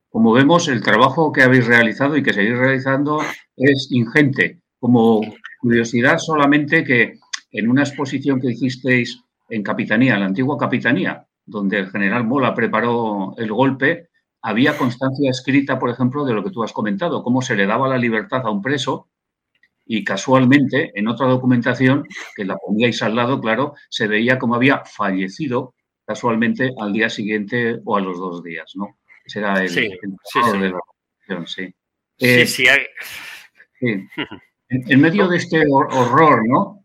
Como 0.08 0.32
vemos, 0.32 0.68
el 0.68 0.82
trabajo 0.82 1.32
que 1.32 1.42
habéis 1.42 1.66
realizado 1.66 2.16
y 2.16 2.22
que 2.22 2.32
seguís 2.32 2.56
realizando 2.56 3.20
es 3.56 3.88
ingente. 3.90 4.60
Como 4.78 5.20
curiosidad, 5.60 6.18
solamente 6.18 6.84
que 6.84 7.18
en 7.50 7.68
una 7.68 7.82
exposición 7.82 8.40
que 8.40 8.52
hicisteis 8.52 9.20
en 9.50 9.62
Capitanía, 9.62 10.18
la 10.18 10.26
antigua 10.26 10.56
Capitanía, 10.56 11.26
donde 11.44 11.78
el 11.78 11.90
general 11.90 12.25
Mola 12.25 12.54
preparó 12.54 13.34
el 13.37 13.50
golpe, 13.52 14.08
había 14.42 14.76
constancia 14.76 15.30
escrita, 15.30 15.78
por 15.78 15.90
ejemplo, 15.90 16.25
de 16.25 16.33
lo 16.33 16.45
que 16.45 16.50
tú 16.50 16.62
has 16.62 16.73
comentado, 16.73 17.23
cómo 17.23 17.42
se 17.42 17.57
le 17.57 17.66
daba 17.66 17.88
la 17.88 17.99
libertad 17.99 18.42
a 18.45 18.50
un 18.50 18.62
preso 18.62 19.09
y 19.85 20.04
casualmente 20.04 20.92
en 20.95 21.09
otra 21.09 21.26
documentación, 21.26 22.07
que 22.37 22.45
la 22.45 22.57
poníais 22.57 23.02
al 23.02 23.16
lado, 23.16 23.40
claro, 23.40 23.75
se 23.88 24.07
veía 24.07 24.38
como 24.38 24.54
había 24.54 24.85
fallecido 24.85 25.75
casualmente 26.07 26.73
al 26.78 26.92
día 26.92 27.09
siguiente 27.09 27.80
o 27.85 27.97
a 27.97 28.00
los 28.00 28.18
dos 28.18 28.42
días, 28.42 28.73
¿no? 28.75 28.99
Ese 29.25 29.40
era 29.40 29.62
el, 29.62 29.68
sí, 29.68 29.90
sí, 30.25 30.59
de 30.59 30.71
la 30.71 31.47
sí. 31.47 31.75
sí, 32.18 32.47
sí, 32.47 32.64
En, 34.71 35.00
medio 35.00 35.28
de 35.28 35.38
este 35.38 35.64
horror, 35.66 36.47
¿no? 36.47 36.85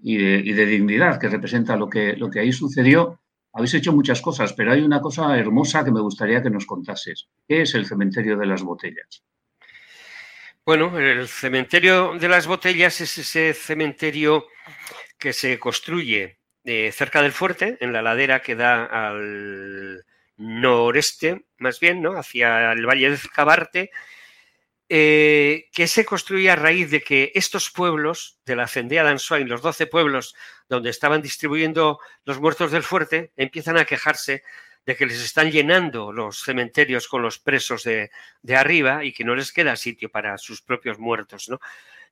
Y 0.00 0.16
de, 0.16 0.38
y 0.38 0.52
de, 0.52 0.66
dignidad 0.66 1.20
que 1.20 1.28
representa 1.28 1.76
lo 1.76 1.88
que, 1.88 2.14
lo 2.16 2.28
que 2.28 2.40
ahí 2.40 2.52
sucedió, 2.52 3.20
habéis 3.52 3.74
hecho 3.74 3.92
muchas 3.92 4.20
cosas, 4.20 4.52
pero 4.52 4.72
hay 4.72 4.82
una 4.82 5.00
cosa 5.00 5.36
hermosa 5.38 5.84
que 5.84 5.90
me 5.90 6.00
gustaría 6.00 6.42
que 6.42 6.50
nos 6.50 6.66
contases. 6.66 7.28
¿Qué 7.48 7.62
es 7.62 7.74
el 7.74 7.86
cementerio 7.86 8.36
de 8.36 8.46
las 8.46 8.62
botellas? 8.62 9.24
Bueno, 10.64 10.98
el 10.98 11.26
cementerio 11.26 12.16
de 12.18 12.28
las 12.28 12.46
botellas 12.46 13.00
es 13.00 13.18
ese 13.18 13.54
cementerio 13.54 14.46
que 15.18 15.32
se 15.32 15.58
construye 15.58 16.38
eh, 16.64 16.92
cerca 16.92 17.22
del 17.22 17.32
fuerte, 17.32 17.78
en 17.80 17.92
la 17.92 18.02
ladera 18.02 18.40
que 18.40 18.54
da 18.54 18.84
al 18.84 20.04
noreste, 20.36 21.46
más 21.58 21.80
bien, 21.80 22.02
¿no? 22.02 22.12
hacia 22.12 22.72
el 22.72 22.86
valle 22.86 23.10
de 23.10 23.18
Cabarte, 23.34 23.90
eh, 24.92 25.68
que 25.72 25.86
se 25.86 26.04
construye 26.04 26.50
a 26.50 26.56
raíz 26.56 26.90
de 26.90 27.00
que 27.00 27.30
estos 27.36 27.70
pueblos 27.70 28.40
de 28.44 28.56
la 28.56 28.66
Cendea 28.66 29.04
de 29.04 29.10
Ansoain, 29.10 29.48
los 29.48 29.62
12 29.62 29.86
pueblos 29.86 30.34
donde 30.68 30.90
estaban 30.90 31.22
distribuyendo 31.22 32.00
los 32.24 32.40
muertos 32.40 32.72
del 32.72 32.82
fuerte, 32.82 33.32
empiezan 33.36 33.76
a 33.76 33.84
quejarse 33.84 34.42
de 34.84 34.96
que 34.96 35.06
les 35.06 35.22
están 35.22 35.52
llenando 35.52 36.10
los 36.10 36.42
cementerios 36.42 37.06
con 37.06 37.22
los 37.22 37.38
presos 37.38 37.84
de, 37.84 38.10
arriba 38.52 39.04
y 39.04 39.12
que 39.12 39.22
no 39.22 39.36
les 39.36 39.52
queda 39.52 39.76
sitio 39.76 40.10
para 40.10 40.36
sus 40.38 40.60
propios 40.60 40.98
muertos. 40.98 41.48
¿no? 41.48 41.60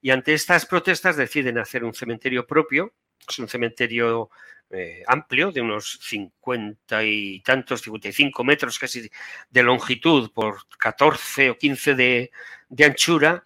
Y 0.01 0.11
ante 0.11 0.33
estas 0.33 0.65
protestas 0.65 1.17
deciden 1.17 1.59
hacer 1.59 1.83
un 1.83 1.95
cementerio 1.95 2.47
propio, 2.47 2.95
es 3.29 3.41
un 3.41 3.49
cementerio 3.49 4.31
eh, 4.71 5.03
amplio, 5.07 5.51
de 5.53 5.61
unos 5.61 5.99
50 6.03 7.05
y 7.05 7.41
tantos, 7.41 7.83
55 7.83 8.45
metros 8.45 8.79
casi 8.79 9.11
de 9.51 9.63
longitud 9.63 10.31
por 10.33 10.67
14 10.79 11.51
o 11.51 11.59
15 11.59 11.95
de, 11.95 12.31
de 12.69 12.85
anchura. 12.85 13.45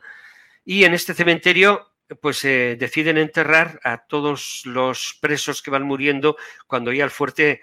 Y 0.64 0.84
en 0.84 0.94
este 0.94 1.14
cementerio 1.14 1.92
pues 2.20 2.44
eh, 2.44 2.76
deciden 2.78 3.18
enterrar 3.18 3.80
a 3.84 3.98
todos 4.06 4.62
los 4.64 5.18
presos 5.20 5.62
que 5.62 5.70
van 5.70 5.84
muriendo 5.84 6.36
cuando 6.66 6.92
ya 6.92 7.04
el 7.04 7.10
fuerte 7.10 7.62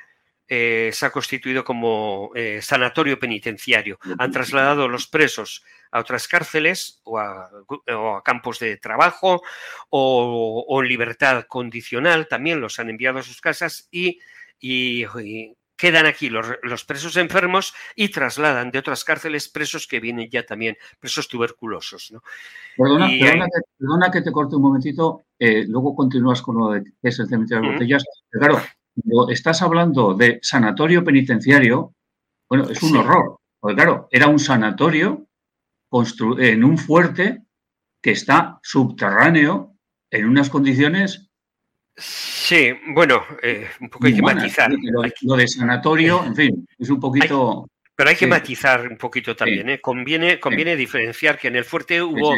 eh, 0.51 0.89
se 0.91 1.05
ha 1.05 1.11
constituido 1.11 1.63
como 1.63 2.31
eh, 2.33 2.59
sanatorio 2.63 3.19
penitenciario. 3.19 3.99
Han 4.17 4.31
trasladado 4.31 4.87
los 4.87 5.05
presos 5.05 5.63
a 5.91 5.99
otras 5.99 6.27
cárceles 6.27 7.01
o 7.03 7.19
a, 7.19 7.51
campos 8.25 8.57
de 8.57 8.77
trabajo 8.77 9.43
o, 9.91 10.79
en 10.81 10.87
libertad 10.87 11.45
condicional, 11.47 12.27
también 12.27 12.61
los 12.61 12.79
han 12.79 12.89
enviado 12.89 13.19
a 13.19 13.23
sus 13.23 13.41
casas 13.41 13.87
y, 13.91 14.17
quedan 15.77 16.07
aquí 16.07 16.29
los, 16.29 16.83
presos 16.83 17.15
enfermos 17.15 17.73
y 17.95 18.09
trasladan 18.09 18.71
de 18.71 18.79
otras 18.79 19.03
cárceles 19.03 19.49
presos 19.49 19.85
que 19.85 19.99
vienen 19.99 20.29
ya 20.31 20.45
también, 20.47 20.77
presos 20.99 21.27
tuberculosos. 21.27 22.11
Perdona, 22.75 24.11
que, 24.11 24.21
te 24.21 24.31
corte 24.31 24.55
un 24.55 24.63
momentito, 24.63 25.25
eh, 25.37 25.63
luego 25.67 25.95
continúas 25.95 26.41
con 26.41 26.57
lo 26.57 26.71
de 26.71 26.83
que 26.83 26.91
es 27.03 27.19
el 27.19 27.27
cementerio 27.27 27.61
de 27.61 27.67
las 27.67 27.75
botellas. 27.75 28.03
claro, 28.31 28.61
cuando 29.01 29.31
estás 29.31 29.61
hablando 29.61 30.13
de 30.13 30.39
sanatorio 30.41 31.03
penitenciario, 31.03 31.93
bueno, 32.49 32.69
es 32.69 32.81
un 32.83 32.97
horror. 32.97 33.39
Porque 33.59 33.75
claro, 33.75 34.07
era 34.11 34.27
un 34.27 34.39
sanatorio 34.39 35.27
en 36.39 36.63
un 36.63 36.77
fuerte 36.77 37.43
que 38.01 38.11
está 38.11 38.59
subterráneo 38.63 39.75
en 40.11 40.25
unas 40.25 40.49
condiciones. 40.49 41.29
Sí, 41.95 42.71
bueno, 42.93 43.23
eh, 43.43 43.67
un 43.81 43.89
poco 43.89 44.07
hay 44.07 44.15
que 44.15 44.21
matizar. 44.21 44.71
Lo, 45.21 45.35
de 45.35 45.47
sanatorio, 45.47 46.23
en 46.23 46.35
fin, 46.35 46.67
es 46.77 46.89
un 46.89 46.99
poquito. 46.99 47.67
pero 47.93 48.09
hay 48.09 48.15
que 48.15 48.27
matizar 48.27 48.87
un 48.87 48.97
poquito 48.97 49.35
también. 49.35 49.69
¿eh? 49.69 49.81
Conviene, 49.81 50.39
conviene 50.39 50.75
diferenciar 50.77 51.37
que 51.37 51.49
en 51.49 51.57
el 51.57 51.65
fuerte 51.65 52.01
hubo 52.01 52.33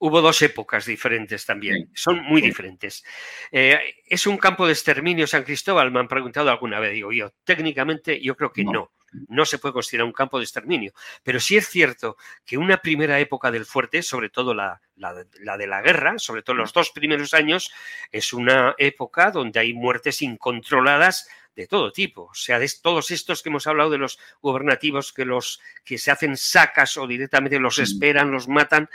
hubo 0.00 0.22
dos 0.22 0.40
épocas 0.42 0.86
diferentes 0.86 1.44
también, 1.44 1.90
son 1.94 2.22
muy 2.22 2.40
diferentes. 2.40 3.04
Eh, 3.52 3.78
¿Es 4.06 4.26
un 4.26 4.38
campo 4.38 4.66
de 4.66 4.72
exterminio 4.72 5.26
San 5.26 5.44
Cristóbal? 5.44 5.90
Me 5.90 6.00
han 6.00 6.08
preguntado 6.08 6.50
alguna 6.50 6.80
vez, 6.80 6.94
digo 6.94 7.12
yo, 7.12 7.32
técnicamente 7.44 8.20
yo 8.20 8.34
creo 8.34 8.50
que 8.50 8.64
no. 8.64 8.90
no. 9.28 9.44
se 9.44 9.58
puede 9.58 9.74
considerar 9.74 10.06
un 10.06 10.12
campo 10.12 10.38
de 10.38 10.44
exterminio, 10.44 10.92
pero 11.22 11.38
sí 11.38 11.58
es 11.58 11.68
cierto 11.68 12.16
que 12.46 12.56
una 12.56 12.78
primera 12.78 13.20
época 13.20 13.50
del 13.50 13.66
fuerte, 13.66 14.02
sobre 14.02 14.30
todo 14.30 14.54
la, 14.54 14.80
de 14.96 15.66
la 15.66 15.82
guerra, 15.82 16.18
sobre 16.18 16.42
todo 16.42 16.56
los 16.56 16.72
dos 16.72 16.90
primeros 16.90 17.34
años, 17.34 17.70
es 18.10 18.32
una 18.32 18.74
época 18.78 19.30
donde 19.30 19.60
hay 19.60 19.74
muertes 19.74 20.22
incontroladas 20.22 21.28
de 21.54 21.66
todo 21.66 21.92
tipo, 21.92 22.22
o 22.22 22.34
sea, 22.34 22.58
de 22.58 22.70
todos 22.82 23.10
estos 23.10 23.42
que 23.42 23.50
hemos 23.50 23.66
hablado 23.66 23.90
de 23.90 23.98
los 23.98 24.18
gubernativos 24.40 25.12
que 25.12 25.26
los 25.26 25.60
que 25.84 25.98
se 25.98 26.10
hacen 26.10 26.38
sacas 26.38 26.96
o 26.96 27.06
directamente 27.06 27.58
los 27.58 27.78
esperan, 27.78 28.30
los 28.30 28.48
matan, 28.48 28.88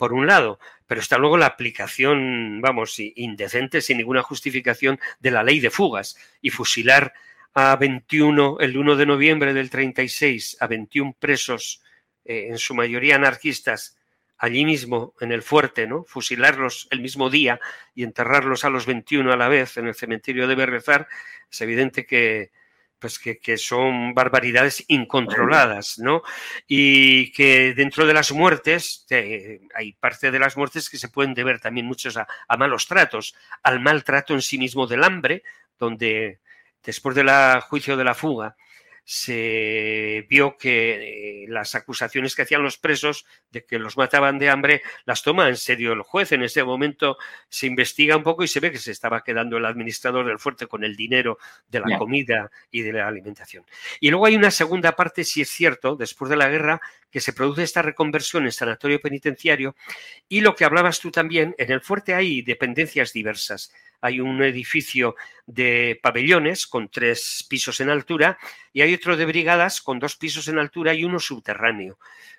por 0.00 0.14
un 0.14 0.26
lado, 0.26 0.58
pero 0.86 1.02
está 1.02 1.18
luego 1.18 1.36
la 1.36 1.44
aplicación, 1.44 2.62
vamos, 2.62 2.98
indecente, 2.98 3.82
sin 3.82 3.98
ninguna 3.98 4.22
justificación 4.22 4.98
de 5.18 5.30
la 5.30 5.42
ley 5.42 5.60
de 5.60 5.68
fugas 5.68 6.16
y 6.40 6.48
fusilar 6.48 7.12
a 7.52 7.76
21 7.76 8.60
el 8.60 8.78
1 8.78 8.96
de 8.96 9.04
noviembre 9.04 9.52
del 9.52 9.68
36 9.68 10.56
a 10.58 10.66
21 10.68 11.16
presos, 11.18 11.82
eh, 12.24 12.46
en 12.48 12.56
su 12.56 12.74
mayoría 12.74 13.16
anarquistas, 13.16 13.98
allí 14.38 14.64
mismo 14.64 15.12
en 15.20 15.32
el 15.32 15.42
fuerte, 15.42 15.86
¿no? 15.86 16.04
Fusilarlos 16.04 16.88
el 16.90 17.02
mismo 17.02 17.28
día 17.28 17.60
y 17.94 18.02
enterrarlos 18.02 18.64
a 18.64 18.70
los 18.70 18.86
21 18.86 19.30
a 19.30 19.36
la 19.36 19.48
vez 19.48 19.76
en 19.76 19.86
el 19.86 19.94
cementerio 19.94 20.48
de 20.48 20.54
Berrezar, 20.54 21.08
es 21.50 21.60
evidente 21.60 22.06
que, 22.06 22.52
pues 23.00 23.18
que, 23.18 23.56
son 23.56 24.14
barbaridades 24.14 24.84
incontroladas, 24.88 25.98
¿no? 25.98 26.22
Y 26.68 27.32
que 27.32 27.74
dentro 27.74 28.06
de 28.06 28.14
las 28.14 28.30
muertes, 28.30 29.06
hay 29.74 29.92
parte 29.94 30.30
de 30.30 30.38
las 30.38 30.56
muertes 30.56 30.90
que 30.90 30.98
se 30.98 31.08
pueden 31.08 31.34
deber 31.34 31.60
también 31.60 31.86
muchos 31.86 32.16
a, 32.16 32.26
malos 32.58 32.86
tratos, 32.86 33.34
al 33.62 33.80
maltrato 33.80 34.34
en 34.34 34.42
sí 34.42 34.58
mismo 34.58 34.86
del 34.86 35.02
hambre, 35.02 35.42
donde 35.78 36.40
después 36.84 37.16
del 37.16 37.30
juicio 37.62 37.96
de 37.96 38.04
la 38.04 38.14
fuga, 38.14 38.56
se 39.12 40.24
vio 40.30 40.56
que 40.56 41.42
eh, 41.42 41.46
las 41.48 41.74
acusaciones 41.74 42.36
que 42.36 42.42
hacían 42.42 42.62
los 42.62 42.78
presos 42.78 43.26
de 43.50 43.64
que 43.64 43.80
los 43.80 43.96
mataban 43.96 44.38
de 44.38 44.50
hambre 44.50 44.82
las 45.04 45.24
toma 45.24 45.48
en 45.48 45.56
serio 45.56 45.92
el 45.94 46.02
juez. 46.02 46.30
En 46.30 46.44
ese 46.44 46.62
momento 46.62 47.18
se 47.48 47.66
investiga 47.66 48.16
un 48.16 48.22
poco 48.22 48.44
y 48.44 48.48
se 48.48 48.60
ve 48.60 48.70
que 48.70 48.78
se 48.78 48.92
estaba 48.92 49.24
quedando 49.24 49.56
el 49.56 49.64
administrador 49.64 50.26
del 50.26 50.38
fuerte 50.38 50.68
con 50.68 50.84
el 50.84 50.94
dinero 50.94 51.38
de 51.68 51.80
la 51.80 51.98
comida 51.98 52.52
y 52.70 52.82
de 52.82 52.92
la 52.92 53.08
alimentación. 53.08 53.64
Y 53.98 54.10
luego 54.10 54.26
hay 54.26 54.36
una 54.36 54.52
segunda 54.52 54.94
parte, 54.94 55.24
si 55.24 55.40
es 55.40 55.50
cierto, 55.50 55.96
después 55.96 56.30
de 56.30 56.36
la 56.36 56.48
guerra, 56.48 56.80
que 57.10 57.20
se 57.20 57.32
produce 57.32 57.64
esta 57.64 57.82
reconversión 57.82 58.44
en 58.44 58.52
sanatorio 58.52 59.00
penitenciario 59.00 59.74
y 60.28 60.40
lo 60.40 60.54
que 60.54 60.64
hablabas 60.64 61.00
tú 61.00 61.10
también, 61.10 61.56
en 61.58 61.72
el 61.72 61.80
fuerte 61.80 62.14
hay 62.14 62.42
dependencias 62.42 63.12
diversas 63.12 63.72
hay 64.00 64.20
un 64.20 64.42
edificio 64.42 65.16
de 65.46 65.98
pabellones 66.02 66.66
con 66.66 66.88
tres 66.88 67.44
pisos 67.48 67.80
en 67.80 67.90
altura 67.90 68.38
y 68.72 68.82
hay 68.82 68.94
otro 68.94 69.16
de 69.16 69.26
brigadas 69.26 69.80
con 69.80 69.98
dos 69.98 70.16
pisos 70.16 70.48
en 70.48 70.58
altura 70.58 70.94
y 70.94 71.04
uno 71.04 71.18
subterráneo, 71.18 71.98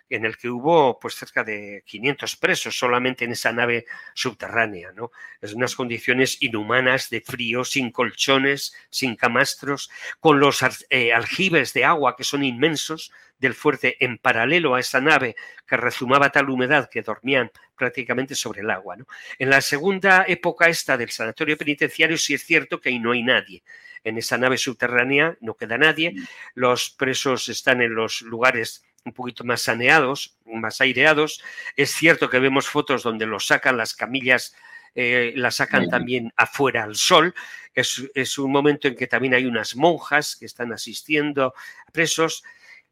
en 0.10 0.26
el 0.26 0.38
que 0.38 0.50
hubo 0.50 1.00
pues 1.00 1.16
cerca 1.16 1.44
de 1.44 1.84
500 1.86 2.36
presos 2.36 2.78
solamente 2.78 3.26
en 3.26 3.32
esa 3.32 3.52
nave 3.52 3.86
subterránea, 4.14 4.92
¿no? 4.94 5.12
Es 5.42 5.54
unas 5.54 5.76
condiciones 5.76 6.42
inhumanas 6.42 7.10
de 7.10 7.22
frío, 7.22 7.64
sin 7.64 7.92
colchones, 7.92 8.76
sin 8.90 9.16
camastros, 9.16 9.90
con 10.20 10.40
los 10.40 10.60
eh, 10.90 11.14
aljibes 11.14 11.74
de 11.74 11.86
agua 11.86 12.16
que 12.16 12.24
son 12.24 12.44
inmensos, 12.44 13.12
del 13.42 13.56
fuerte 13.56 13.98
en 14.00 14.20
paralelo 14.20 14.76
a 14.76 14.80
esa 14.80 15.02
nave 15.02 15.36
que 15.68 15.76
rezumaba 15.76 16.32
tal 16.32 16.50
humedad 16.50 16.90
que 16.90 17.02
dormían 17.02 17.52
prácticamente 17.76 18.36
sobre 18.36 18.62
el 18.62 18.70
agua. 18.70 18.98
En 19.40 19.50
la 19.50 19.62
segunda 19.62 20.24
época 20.28 20.68
esta 20.68 20.96
del 20.96 21.10
sanatorio 21.10 21.58
penitenciario 21.58 22.18
sí 22.18 22.36
es 22.36 22.46
cierto 22.46 22.80
que 22.80 22.90
ahí 22.90 23.00
no 23.00 23.12
hay 23.12 23.24
nadie. 23.24 23.64
En 24.04 24.18
esa 24.18 24.38
nave 24.38 24.58
subterránea 24.58 25.38
no 25.42 25.56
queda 25.56 25.78
nadie, 25.78 26.14
los 26.54 26.92
presos 26.92 27.50
están 27.50 27.82
en 27.82 27.96
los 27.96 28.22
lugares 28.22 28.84
un 29.04 29.14
poquito 29.14 29.44
más 29.44 29.64
saneados, 29.64 30.38
más 30.46 30.80
aireados. 30.80 31.44
Es 31.76 31.92
cierto 31.92 32.30
que 32.30 32.40
vemos 32.40 32.68
fotos 32.68 33.02
donde 33.02 33.26
los 33.26 33.48
sacan 33.48 33.76
las 33.76 33.96
camillas 33.96 34.56
eh, 34.94 35.32
las 35.38 35.56
sacan 35.56 35.90
también 35.90 36.34
afuera 36.36 36.84
al 36.84 36.96
sol. 36.96 37.34
Es, 37.74 38.04
es, 38.14 38.38
un 38.38 38.52
momento 38.52 38.90
en 38.90 38.96
que 38.96 39.08
también 39.08 39.34
hay 39.34 39.46
unas 39.46 39.78
monjas 39.78 40.36
que 40.36 40.46
están 40.46 40.74
asistiendo 40.74 41.56
a 41.88 41.92
presos. 41.92 42.44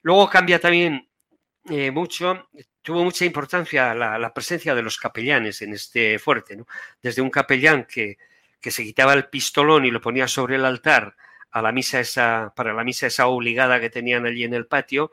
Luego 0.02 0.30
cambia 0.30 0.60
también 0.60 1.10
eh, 1.70 1.92
mucho, 1.92 2.50
tuvo 2.82 3.04
mucha 3.04 3.26
importancia 3.26 3.94
la, 3.94 4.34
presencia 4.34 4.74
de 4.74 4.82
los 4.82 4.98
capellanes 4.98 5.62
en 5.62 5.74
este 5.74 6.18
fuerte, 6.20 6.56
¿no? 6.56 6.66
Desde 7.02 7.22
un 7.22 7.30
capellán 7.30 7.86
que, 7.86 8.18
que, 8.62 8.72
se 8.72 8.84
quitaba 8.84 9.14
el 9.14 9.26
pistolón 9.28 9.86
y 9.86 9.92
lo 9.92 10.02
ponía 10.02 10.28
sobre 10.28 10.56
el 10.56 10.66
altar 10.66 11.16
a 11.52 11.62
la 11.62 11.72
misa 11.72 12.00
esa, 12.00 12.54
para 12.56 12.74
la 12.74 12.84
misa 12.84 13.08
esa 13.08 13.28
obligada 13.28 13.80
que 13.80 13.90
tenían 13.90 14.26
allí 14.26 14.44
en 14.44 14.54
el 14.54 14.68
patio, 14.68 15.12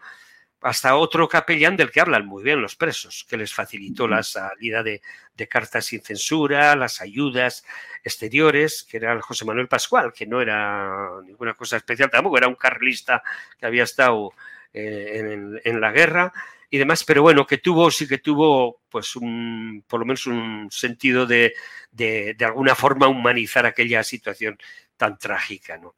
hasta 0.62 0.96
otro 0.96 1.28
capellán 1.28 1.76
del 1.76 1.90
que 1.90 2.00
hablan 2.00 2.26
muy 2.26 2.42
bien 2.42 2.62
los 2.62 2.76
presos, 2.76 3.26
que 3.28 3.36
les 3.36 3.52
facilitó 3.52 4.08
la 4.08 4.22
salida 4.22 4.82
de, 4.82 5.02
de, 5.34 5.48
cartas 5.48 5.86
sin 5.86 6.02
censura, 6.02 6.74
las 6.76 7.00
ayudas 7.00 7.64
exteriores, 8.02 8.82
que 8.88 8.96
era 8.96 9.12
el 9.12 9.20
José 9.20 9.44
Manuel 9.44 9.68
Pascual, 9.68 10.12
que 10.12 10.26
no 10.26 10.40
era 10.40 11.20
ninguna 11.24 11.54
cosa 11.54 11.76
especial 11.76 12.10
tampoco, 12.10 12.38
era 12.38 12.48
un 12.48 12.54
carlista 12.54 13.22
que 13.58 13.66
había 13.66 13.84
estado 13.84 14.32
eh, 14.72 15.60
en, 15.64 15.80
la 15.80 15.92
guerra 15.92 16.32
y 16.70 16.78
demás, 16.78 17.04
pero 17.04 17.22
bueno, 17.22 17.46
que 17.46 17.58
tuvo, 17.58 17.90
sí 17.90 18.08
que 18.08 18.18
tuvo, 18.18 18.82
pues, 18.88 19.16
un, 19.16 19.84
por 19.86 20.00
lo 20.00 20.06
menos 20.06 20.26
un 20.26 20.68
sentido 20.70 21.26
de, 21.26 21.54
de, 21.90 22.36
alguna 22.40 22.74
forma 22.74 23.08
humanizar 23.08 23.66
aquella 23.66 24.02
situación 24.02 24.58
tan 24.96 25.18
trágica, 25.18 25.78
¿no? 25.78 25.94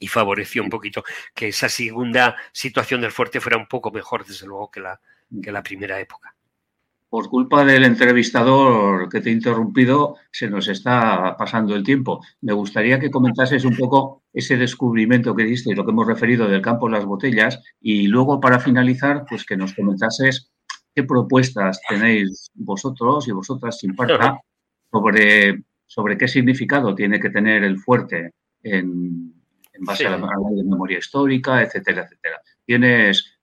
Y 0.00 0.08
favoreció 0.08 0.62
un 0.62 0.70
poquito 0.70 1.04
que 1.34 1.48
esa 1.48 1.68
segunda 1.68 2.36
situación 2.52 3.00
del 3.00 3.12
fuerte 3.12 3.40
fuera 3.40 3.56
un 3.58 3.68
poco 3.68 3.90
mejor, 3.92 4.24
desde 4.26 4.46
luego, 4.46 4.70
que 4.70 4.80
la, 4.80 5.00
que 5.42 5.52
la 5.52 5.62
primera 5.62 6.00
época 6.00 6.34
por 7.14 7.30
culpa 7.30 7.64
del 7.64 7.84
entrevistador 7.84 9.08
que 9.08 9.20
te 9.20 9.30
he 9.30 9.32
interrumpido, 9.32 10.16
se 10.32 10.50
nos 10.50 10.66
está 10.66 11.36
pasando 11.38 11.76
el 11.76 11.84
tiempo. 11.84 12.20
Me 12.40 12.52
gustaría 12.52 12.98
que 12.98 13.12
comentases 13.12 13.64
un 13.64 13.76
poco 13.76 14.24
ese 14.32 14.56
descubrimiento 14.56 15.32
que 15.36 15.44
diste 15.44 15.70
y 15.70 15.76
lo 15.76 15.84
que 15.84 15.92
hemos 15.92 16.08
referido 16.08 16.48
del 16.48 16.60
campo 16.60 16.86
de 16.86 16.94
las 16.94 17.04
botellas 17.04 17.62
y 17.80 18.08
luego 18.08 18.40
para 18.40 18.58
finalizar, 18.58 19.26
pues 19.28 19.44
que 19.44 19.56
nos 19.56 19.74
comentases 19.74 20.50
qué 20.92 21.04
propuestas 21.04 21.80
tenéis 21.88 22.50
vosotros 22.52 23.28
y 23.28 23.30
vosotras 23.30 23.78
sin 23.78 23.94
parta 23.94 24.40
sobre, 24.90 25.62
sobre 25.86 26.18
qué 26.18 26.26
significado 26.26 26.96
tiene 26.96 27.20
que 27.20 27.30
tener 27.30 27.62
el 27.62 27.78
fuerte 27.78 28.32
en, 28.60 29.32
base 29.78 30.08
a 30.08 30.18
la, 30.18 30.26
de 30.50 30.64
memoria 30.64 30.98
histórica, 30.98 31.62
etcétera, 31.62 32.02
etcétera. 32.02 32.40
Tienes 32.66 33.38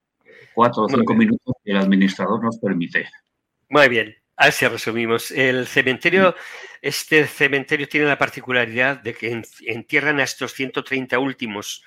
cuatro 0.53 0.83
o 0.83 0.89
cinco 0.89 1.13
minutos 1.13 1.55
que 1.63 1.71
el 1.71 1.77
administrador 1.77 2.43
nos 2.43 2.57
permite. 2.57 3.07
Muy 3.71 3.87
bien, 3.87 4.17
así 4.35 4.67
resumimos. 4.67 5.31
El 5.31 5.65
cementerio, 5.65 6.35
este 6.81 7.25
cementerio 7.25 7.87
tiene 7.87 8.05
la 8.05 8.17
particularidad 8.17 8.97
de 8.97 9.13
que 9.13 9.41
entierran 9.65 10.19
a 10.19 10.23
estos 10.23 10.53
130 10.53 11.17
últimos 11.17 11.81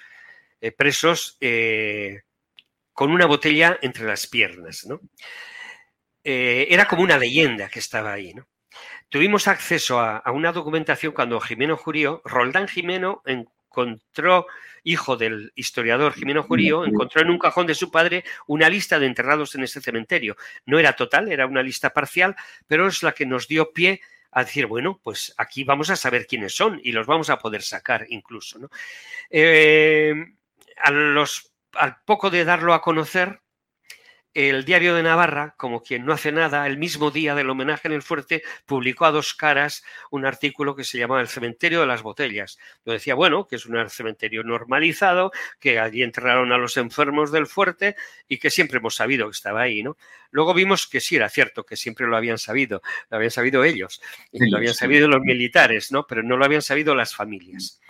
eh, 0.62 0.72
presos 0.72 1.36
eh, 1.42 2.22
con 2.94 3.10
una 3.10 3.26
botella 3.26 3.78
entre 3.82 4.06
las 4.06 4.26
piernas. 4.26 4.86
¿no? 4.86 4.98
Eh, 6.24 6.68
era 6.70 6.86
como 6.88 7.02
una 7.02 7.18
leyenda 7.18 7.68
que 7.68 7.80
estaba 7.80 8.14
ahí. 8.14 8.32
¿no? 8.32 8.48
Tuvimos 9.10 9.46
acceso 9.46 10.00
a, 10.00 10.22
una 10.32 10.52
documentación 10.52 11.12
cuando 11.12 11.38
Jimeno 11.38 11.76
Jurío, 11.76 12.22
Roldán 12.24 12.66
Jimeno, 12.66 13.20
en 13.26 13.46
encontró, 13.82 14.46
hijo 14.82 15.16
del 15.16 15.52
historiador 15.54 16.12
Jimeno 16.12 16.42
Jurío, 16.42 16.84
encontró 16.84 17.22
en 17.22 17.30
un 17.30 17.38
cajón 17.38 17.66
de 17.66 17.74
su 17.74 17.90
padre 17.90 18.24
una 18.46 18.68
lista 18.68 18.98
de 18.98 19.06
enterrados 19.06 19.54
en 19.54 19.64
ese 19.64 19.80
cementerio. 19.80 20.36
No 20.66 20.78
era 20.78 20.94
total, 20.94 21.30
era 21.30 21.46
una 21.46 21.62
lista 21.62 21.90
parcial, 21.90 22.36
pero 22.66 22.86
es 22.86 23.02
la 23.02 23.12
que 23.12 23.26
nos 23.26 23.48
dio 23.48 23.72
pie 23.72 24.00
a 24.30 24.44
decir, 24.44 24.66
bueno, 24.66 25.00
pues 25.02 25.34
aquí 25.38 25.64
vamos 25.64 25.90
a 25.90 25.96
saber 25.96 26.26
quiénes 26.26 26.54
son 26.54 26.80
y 26.82 26.92
los 26.92 27.06
vamos 27.06 27.30
a 27.30 27.38
poder 27.38 27.62
sacar 27.62 28.06
incluso. 28.08 28.58
¿no? 28.58 28.68
Eh, 29.30 30.14
a 30.82 30.90
los, 30.90 31.52
al 31.72 31.96
poco 32.04 32.30
de 32.30 32.44
darlo 32.44 32.74
a 32.74 32.82
conocer, 32.82 33.40
el 34.34 34.64
diario 34.64 34.96
de 34.96 35.04
Navarra, 35.04 35.54
como 35.56 35.82
quien 35.82 36.04
no 36.04 36.12
hace 36.12 36.32
nada, 36.32 36.66
el 36.66 36.76
mismo 36.76 37.12
día 37.12 37.36
del 37.36 37.48
homenaje 37.48 37.86
en 37.86 37.94
el 37.94 38.02
fuerte, 38.02 38.42
publicó 38.66 39.06
a 39.06 39.12
dos 39.12 39.32
caras 39.32 39.84
un 40.10 40.26
artículo 40.26 40.74
que 40.74 40.82
se 40.82 40.98
llamaba 40.98 41.20
El 41.20 41.28
cementerio 41.28 41.80
de 41.80 41.86
las 41.86 42.02
botellas. 42.02 42.58
Lo 42.84 42.92
decía, 42.92 43.14
bueno, 43.14 43.46
que 43.46 43.56
es 43.56 43.66
un 43.66 43.88
cementerio 43.88 44.42
normalizado, 44.42 45.30
que 45.60 45.78
allí 45.78 46.02
enterraron 46.02 46.52
a 46.52 46.58
los 46.58 46.76
enfermos 46.76 47.30
del 47.30 47.46
fuerte 47.46 47.94
y 48.28 48.38
que 48.38 48.50
siempre 48.50 48.78
hemos 48.78 48.96
sabido 48.96 49.26
que 49.26 49.34
estaba 49.34 49.62
ahí, 49.62 49.82
¿no? 49.82 49.96
Luego 50.32 50.52
vimos 50.52 50.88
que 50.88 51.00
sí 51.00 51.14
era 51.14 51.28
cierto, 51.28 51.64
que 51.64 51.76
siempre 51.76 52.08
lo 52.08 52.16
habían 52.16 52.38
sabido, 52.38 52.82
lo 53.08 53.16
habían 53.16 53.30
sabido 53.30 53.62
ellos, 53.62 54.02
y 54.32 54.50
lo 54.50 54.56
habían 54.56 54.74
sabido 54.74 55.06
los 55.06 55.20
militares, 55.20 55.92
¿no? 55.92 56.08
Pero 56.08 56.24
no 56.24 56.36
lo 56.36 56.44
habían 56.44 56.62
sabido 56.62 56.96
las 56.96 57.14
familias. 57.14 57.80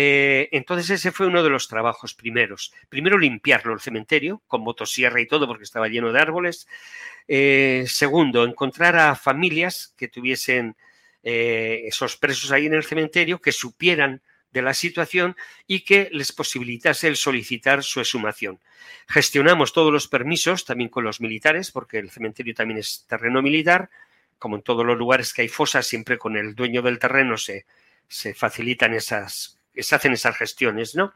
Eh, 0.00 0.48
entonces 0.52 0.90
ese 0.90 1.10
fue 1.10 1.26
uno 1.26 1.42
de 1.42 1.50
los 1.50 1.66
trabajos 1.66 2.14
primeros. 2.14 2.72
Primero 2.88 3.18
limpiarlo 3.18 3.74
el 3.74 3.80
cementerio, 3.80 4.40
con 4.46 4.60
motosierra 4.60 5.20
y 5.20 5.26
todo, 5.26 5.48
porque 5.48 5.64
estaba 5.64 5.88
lleno 5.88 6.12
de 6.12 6.20
árboles. 6.20 6.68
Eh, 7.26 7.84
segundo, 7.88 8.44
encontrar 8.44 8.94
a 8.94 9.16
familias 9.16 9.92
que 9.96 10.06
tuviesen 10.06 10.76
eh, 11.24 11.82
esos 11.86 12.16
presos 12.16 12.52
ahí 12.52 12.66
en 12.66 12.74
el 12.74 12.84
cementerio, 12.84 13.40
que 13.40 13.50
supieran 13.50 14.22
de 14.52 14.62
la 14.62 14.72
situación 14.72 15.34
y 15.66 15.80
que 15.80 16.08
les 16.12 16.30
posibilitase 16.30 17.08
el 17.08 17.16
solicitar 17.16 17.82
su 17.82 17.98
exhumación. 17.98 18.60
Gestionamos 19.08 19.72
todos 19.72 19.92
los 19.92 20.06
permisos, 20.06 20.64
también 20.64 20.90
con 20.90 21.02
los 21.02 21.20
militares, 21.20 21.72
porque 21.72 21.98
el 21.98 22.10
cementerio 22.10 22.54
también 22.54 22.78
es 22.78 23.04
terreno 23.08 23.42
militar. 23.42 23.90
Como 24.38 24.54
en 24.54 24.62
todos 24.62 24.86
los 24.86 24.96
lugares 24.96 25.32
que 25.32 25.42
hay 25.42 25.48
fosas, 25.48 25.88
siempre 25.88 26.18
con 26.18 26.36
el 26.36 26.54
dueño 26.54 26.82
del 26.82 27.00
terreno 27.00 27.36
se, 27.36 27.66
se 28.06 28.32
facilitan 28.32 28.94
esas 28.94 29.57
se 29.82 29.94
hacen 29.94 30.12
esas 30.12 30.36
gestiones, 30.36 30.94
¿no? 30.94 31.14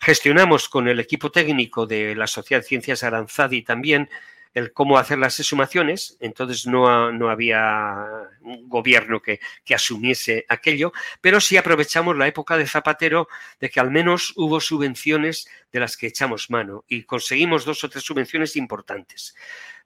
Gestionamos 0.00 0.68
con 0.68 0.88
el 0.88 1.00
equipo 1.00 1.30
técnico 1.30 1.86
de 1.86 2.14
la 2.14 2.26
Sociedad 2.26 2.62
de 2.62 2.68
Ciencias 2.68 3.02
Aranzadi 3.02 3.62
también 3.62 4.08
el 4.54 4.72
cómo 4.72 4.98
hacer 4.98 5.18
las 5.18 5.38
exhumaciones, 5.40 6.16
entonces 6.20 6.66
no, 6.66 7.10
no 7.12 7.30
había 7.30 8.04
un 8.42 8.68
gobierno 8.68 9.20
que, 9.20 9.40
que, 9.64 9.74
asumiese 9.74 10.44
aquello, 10.48 10.92
pero 11.20 11.40
sí 11.40 11.56
aprovechamos 11.56 12.16
la 12.16 12.26
época 12.26 12.56
de 12.56 12.66
Zapatero 12.66 13.28
de 13.60 13.70
que 13.70 13.80
al 13.80 13.90
menos 13.90 14.32
hubo 14.36 14.60
subvenciones 14.60 15.48
de 15.72 15.80
las 15.80 15.96
que 15.96 16.08
echamos 16.08 16.50
mano 16.50 16.84
y 16.86 17.04
conseguimos 17.04 17.64
dos 17.64 17.82
o 17.84 17.88
tres 17.88 18.04
subvenciones 18.04 18.56
importantes, 18.56 19.34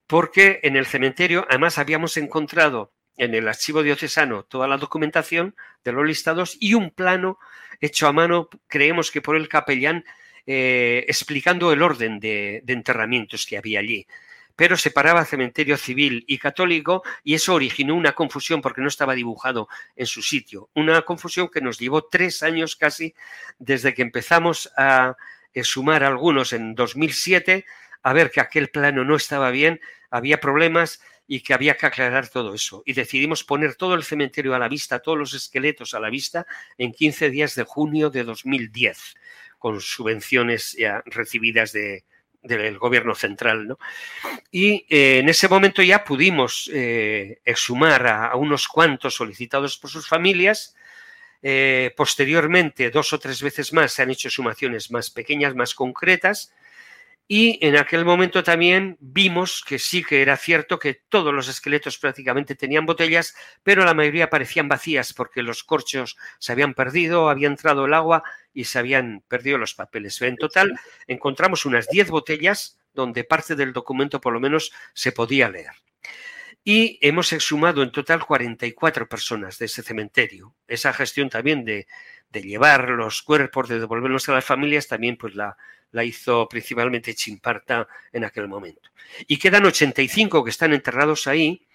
porque 0.07 0.61
en 0.63 0.77
el 0.77 0.87
cementerio 0.87 1.47
además 1.49 1.79
habíamos 1.79 2.17
encontrado 2.17 2.93
en 3.17 3.35
el 3.35 3.49
archivo 3.49 3.83
diocesano 3.83 4.45
toda 4.45 4.69
la 4.69 4.77
documentación 4.77 5.55
de 5.85 5.93
los 5.93 6.07
listados 6.07 6.57
y 6.61 6.75
un 6.75 6.91
plano 6.91 7.39
hecho 7.81 8.07
a 8.07 8.13
mano, 8.13 8.49
creemos 8.69 9.11
que 9.11 9.23
por 9.23 9.37
el 9.37 9.49
capellán, 9.49 10.05
eh, 10.47 11.05
explicando 11.09 11.73
el 11.73 11.83
orden 11.83 12.21
de, 12.21 12.63
enterramientos 12.67 13.47
que 13.47 13.59
había 13.59 13.81
allí. 13.81 14.07
Pero 14.55 14.77
separaba 14.77 15.25
cementerio 15.27 15.77
civil 15.77 16.25
y 16.27 16.39
católico 16.39 17.03
y 17.23 17.35
eso 17.35 17.53
originó 17.53 17.95
una 17.95 18.13
confusión 18.13 18.63
porque 18.63 18.81
no 18.81 18.89
estaba 18.89 19.15
dibujado 19.15 19.69
en 19.97 20.07
su 20.07 20.23
sitio. 20.23 20.71
Una 20.75 21.03
confusión 21.03 21.49
que 21.49 21.61
nos 21.61 21.79
llevó 21.79 22.05
tres 22.05 22.43
años 22.43 22.77
casi 22.77 23.15
desde 23.59 23.93
que 23.93 24.03
empezamos 24.03 24.73
a 24.77 25.17
sumar 25.63 26.05
algunos 26.05 26.53
en 26.53 26.75
2007 26.75 27.67
a 28.07 28.13
ver 28.13 28.31
que 28.31 28.41
aquel 28.41 28.69
plano 28.69 29.05
no 29.05 29.17
estaba 29.17 29.51
bien, 29.51 29.81
había 30.11 30.39
problemas 30.39 31.01
y 31.27 31.41
que 31.41 31.55
había 31.55 31.77
que 31.77 31.87
aclarar 31.87 32.29
todo 32.29 32.55
eso. 32.55 32.83
Y 32.87 32.93
decidimos 32.93 33.45
poner 33.45 33.75
todo 33.75 33.95
el 33.95 34.05
cementerio 34.05 34.55
a 34.55 34.59
la 34.59 34.69
vista, 34.69 35.01
todos 35.01 35.19
los 35.19 35.35
esqueletos 35.35 35.95
a 35.95 36.01
la 36.01 36.11
vista, 36.11 36.47
en 36.79 36.93
15 36.93 37.31
días 37.31 37.55
de 37.55 37.65
junio 37.65 38.11
de 38.11 38.25
2010, 38.25 39.15
con 39.59 39.81
subvenciones 39.81 40.73
ya 40.79 41.03
recibidas 41.07 41.73
de, 41.73 42.05
del 42.47 42.79
gobierno 42.79 43.15
central. 43.15 43.67
¿no? 43.67 43.79
Y 44.51 44.87
eh, 44.89 45.19
en 45.19 45.29
ese 45.29 45.49
momento 45.49 45.83
ya 45.83 46.05
pudimos 46.05 46.71
eh, 46.73 47.41
exhumar 47.45 48.07
a, 48.07 48.37
unos 48.37 48.69
cuantos 48.69 49.15
solicitados 49.15 49.77
por 49.79 49.91
sus 49.91 50.09
familias. 50.09 50.75
Eh, 51.43 51.93
posteriormente, 51.97 52.91
dos 52.91 53.13
o 53.13 53.19
tres 53.19 53.43
veces 53.43 53.73
más, 53.73 53.93
se 53.93 54.03
han 54.03 54.11
hecho 54.11 54.29
exhumaciones 54.29 54.91
más 54.91 55.11
pequeñas, 55.11 55.55
más 55.55 55.75
concretas, 55.75 56.53
y 57.29 57.59
en 57.67 57.77
aquel 57.77 58.05
momento 58.05 58.45
también 58.45 58.97
vimos 59.01 59.65
que 59.67 59.81
sí 59.81 60.05
que 60.05 60.23
era 60.23 60.37
cierto 60.37 60.79
que 60.79 60.95
todos 61.09 61.35
los 61.35 61.49
esqueletos 61.49 61.99
prácticamente 61.99 62.55
tenían 62.55 62.87
botellas, 62.87 63.35
pero 63.65 63.85
la 63.85 63.95
mayoría 63.95 64.31
parecían 64.31 64.69
vacías 64.69 65.13
porque 65.13 65.43
los 65.43 65.65
corchos 65.65 66.17
se 66.39 66.53
habían 66.53 66.75
perdido, 66.75 67.29
había 67.29 67.49
entrado 67.49 67.87
el 67.87 67.95
agua 67.95 68.23
y 68.55 68.65
se 68.65 68.79
habían 68.79 69.25
perdido 69.27 69.59
los 69.59 69.75
papeles. 69.75 70.23
En 70.23 70.37
total 70.37 70.79
encontramos 71.09 71.67
unas 71.67 71.89
10 71.89 72.11
botellas 72.11 72.79
donde 72.95 73.25
parte 73.25 73.57
del 73.57 73.73
documento 73.73 74.21
por 74.21 74.33
lo 74.33 74.39
menos 74.39 74.73
se 74.95 75.11
podía 75.11 75.49
leer. 75.49 75.73
Y 76.63 76.99
hemos 77.01 77.33
exhumado 77.33 77.83
en 77.83 77.93
total 77.93 78.25
44 78.25 79.09
personas 79.09 79.59
de 79.59 79.67
ese 79.67 79.85
cementerio. 79.85 80.55
Esa 80.67 80.93
gestión 80.93 81.29
también 81.29 81.65
de, 81.65 81.87
de 82.31 82.43
llevar 82.43 82.91
los 82.91 83.23
cuerpos, 83.23 83.69
de 83.69 83.81
devolverlos 83.81 84.29
a 84.29 84.33
las 84.33 84.45
familias, 84.45 84.89
también 84.89 85.17
pues 85.17 85.35
la, 85.35 85.57
la 85.93 86.05
hizo 86.05 86.49
principalmente 86.49 87.15
Chimparta 87.15 87.89
en 88.13 88.25
aquel 88.25 88.49
momento. 88.49 88.91
Y 89.27 89.39
quedan 89.39 89.65
85 89.65 90.45
que 90.45 90.51
están 90.51 90.73
enterrados 90.73 91.27
ahí, 91.27 91.66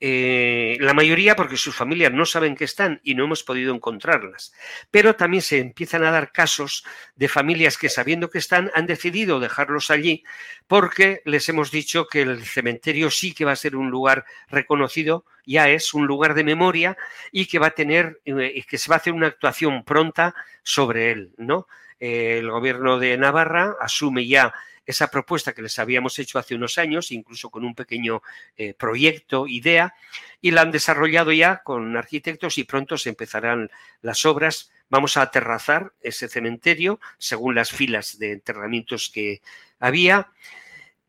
eh, 0.00 0.76
la 0.80 0.92
mayoría 0.92 1.36
porque 1.36 1.56
sus 1.56 1.74
familias 1.74 2.12
no 2.12 2.26
saben 2.26 2.56
que 2.56 2.64
están 2.64 3.00
y 3.04 3.14
no 3.14 3.24
hemos 3.24 3.42
podido 3.42 3.74
encontrarlas. 3.74 4.52
Pero 4.90 5.14
también 5.14 5.42
se 5.42 5.58
empiezan 5.58 6.04
a 6.04 6.10
dar 6.10 6.32
casos 6.32 6.84
de 7.16 7.28
familias 7.28 7.78
que 7.78 7.88
sabiendo 7.88 8.28
que 8.28 8.38
están 8.38 8.70
han 8.74 8.86
decidido 8.86 9.40
dejarlos 9.40 9.90
allí 9.90 10.24
porque 10.66 11.22
les 11.24 11.48
hemos 11.48 11.70
dicho 11.70 12.06
que 12.06 12.22
el 12.22 12.44
cementerio 12.44 13.10
sí 13.10 13.32
que 13.32 13.44
va 13.44 13.52
a 13.52 13.56
ser 13.56 13.76
un 13.76 13.90
lugar 13.90 14.24
reconocido, 14.48 15.24
ya 15.46 15.68
es 15.70 15.94
un 15.94 16.06
lugar 16.06 16.34
de 16.34 16.44
memoria 16.44 16.96
y 17.30 17.46
que 17.46 17.58
va 17.58 17.68
a 17.68 17.74
tener, 17.74 18.20
eh, 18.24 18.64
que 18.68 18.78
se 18.78 18.88
va 18.88 18.96
a 18.96 18.98
hacer 18.98 19.12
una 19.12 19.28
actuación 19.28 19.84
pronta 19.84 20.34
sobre 20.62 21.12
él, 21.12 21.32
¿no? 21.38 21.66
el 22.00 22.50
gobierno 22.50 22.98
de 22.98 23.16
Navarra 23.16 23.76
asume 23.80 24.26
ya 24.26 24.52
esa 24.86 25.08
propuesta 25.08 25.52
que 25.52 25.62
les 25.62 25.78
habíamos 25.78 26.18
hecho 26.18 26.38
hace 26.38 26.54
unos 26.54 26.78
años, 26.78 27.10
incluso 27.10 27.50
con 27.50 27.64
un 27.64 27.74
pequeño 27.74 28.22
eh, 28.56 28.74
proyecto, 28.74 29.46
idea, 29.46 29.94
y 30.40 30.50
la 30.50 30.62
han 30.62 30.70
desarrollado 30.70 31.32
ya 31.32 31.62
con 31.62 31.96
arquitectos 31.96 32.58
y 32.58 32.64
pronto 32.64 32.98
se 32.98 33.10
empezarán 33.10 33.70
las 34.02 34.26
obras. 34.26 34.70
Vamos 34.88 35.16
a 35.16 35.22
aterrazar 35.22 35.92
ese 36.00 36.28
cementerio 36.28 37.00
según 37.18 37.54
las 37.54 37.70
filas 37.70 38.18
de 38.18 38.32
enterramientos 38.32 39.10
que 39.12 39.40
había 39.78 40.28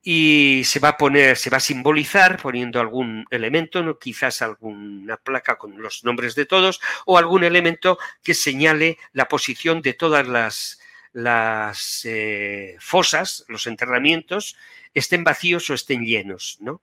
y 0.07 0.61
se 0.65 0.79
va 0.79 0.89
a 0.89 0.97
poner, 0.97 1.35
se 1.35 1.49
va 1.49 1.57
a 1.57 1.59
simbolizar 1.59 2.39
poniendo 2.39 2.79
algún 2.79 3.25
elemento, 3.31 3.97
quizás 3.97 4.43
alguna 4.43 5.17
placa 5.17 5.57
con 5.57 5.81
los 5.81 6.03
nombres 6.03 6.35
de 6.35 6.45
todos 6.45 6.79
o 7.07 7.17
algún 7.17 7.43
elemento 7.43 7.97
que 8.21 8.35
señale 8.35 8.99
la 9.13 9.27
posición 9.27 9.81
de 9.81 9.93
todas 9.93 10.27
las 10.27 10.79
las 11.15 12.01
eh, 12.03 12.75
fosas, 12.81 13.45
los 13.47 13.67
enterramientos, 13.67 14.57
estén 14.93 15.23
vacíos 15.23 15.69
o 15.69 15.73
estén 15.73 16.03
llenos, 16.03 16.57
¿no? 16.59 16.81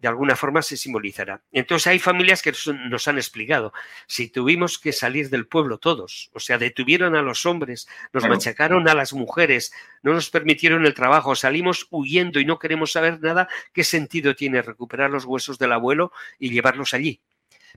De 0.00 0.08
alguna 0.08 0.34
forma 0.34 0.60
se 0.62 0.76
simbolizará. 0.76 1.42
Entonces 1.52 1.86
hay 1.86 2.00
familias 2.00 2.42
que 2.42 2.52
nos 2.88 3.06
han 3.06 3.16
explicado, 3.16 3.72
si 4.08 4.28
tuvimos 4.28 4.80
que 4.80 4.92
salir 4.92 5.30
del 5.30 5.46
pueblo 5.46 5.78
todos, 5.78 6.30
o 6.32 6.40
sea, 6.40 6.58
detuvieron 6.58 7.14
a 7.14 7.22
los 7.22 7.46
hombres, 7.46 7.86
nos 8.12 8.26
machacaron 8.26 8.88
a 8.88 8.94
las 8.94 9.12
mujeres, 9.12 9.72
no 10.02 10.14
nos 10.14 10.30
permitieron 10.30 10.84
el 10.84 10.94
trabajo, 10.94 11.36
salimos 11.36 11.86
huyendo 11.90 12.40
y 12.40 12.44
no 12.44 12.58
queremos 12.58 12.90
saber 12.90 13.20
nada, 13.20 13.48
¿qué 13.72 13.84
sentido 13.84 14.34
tiene 14.34 14.62
recuperar 14.62 15.10
los 15.10 15.26
huesos 15.26 15.60
del 15.60 15.72
abuelo 15.72 16.10
y 16.40 16.50
llevarlos 16.50 16.92
allí? 16.92 17.20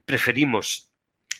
Preferimos 0.05 0.89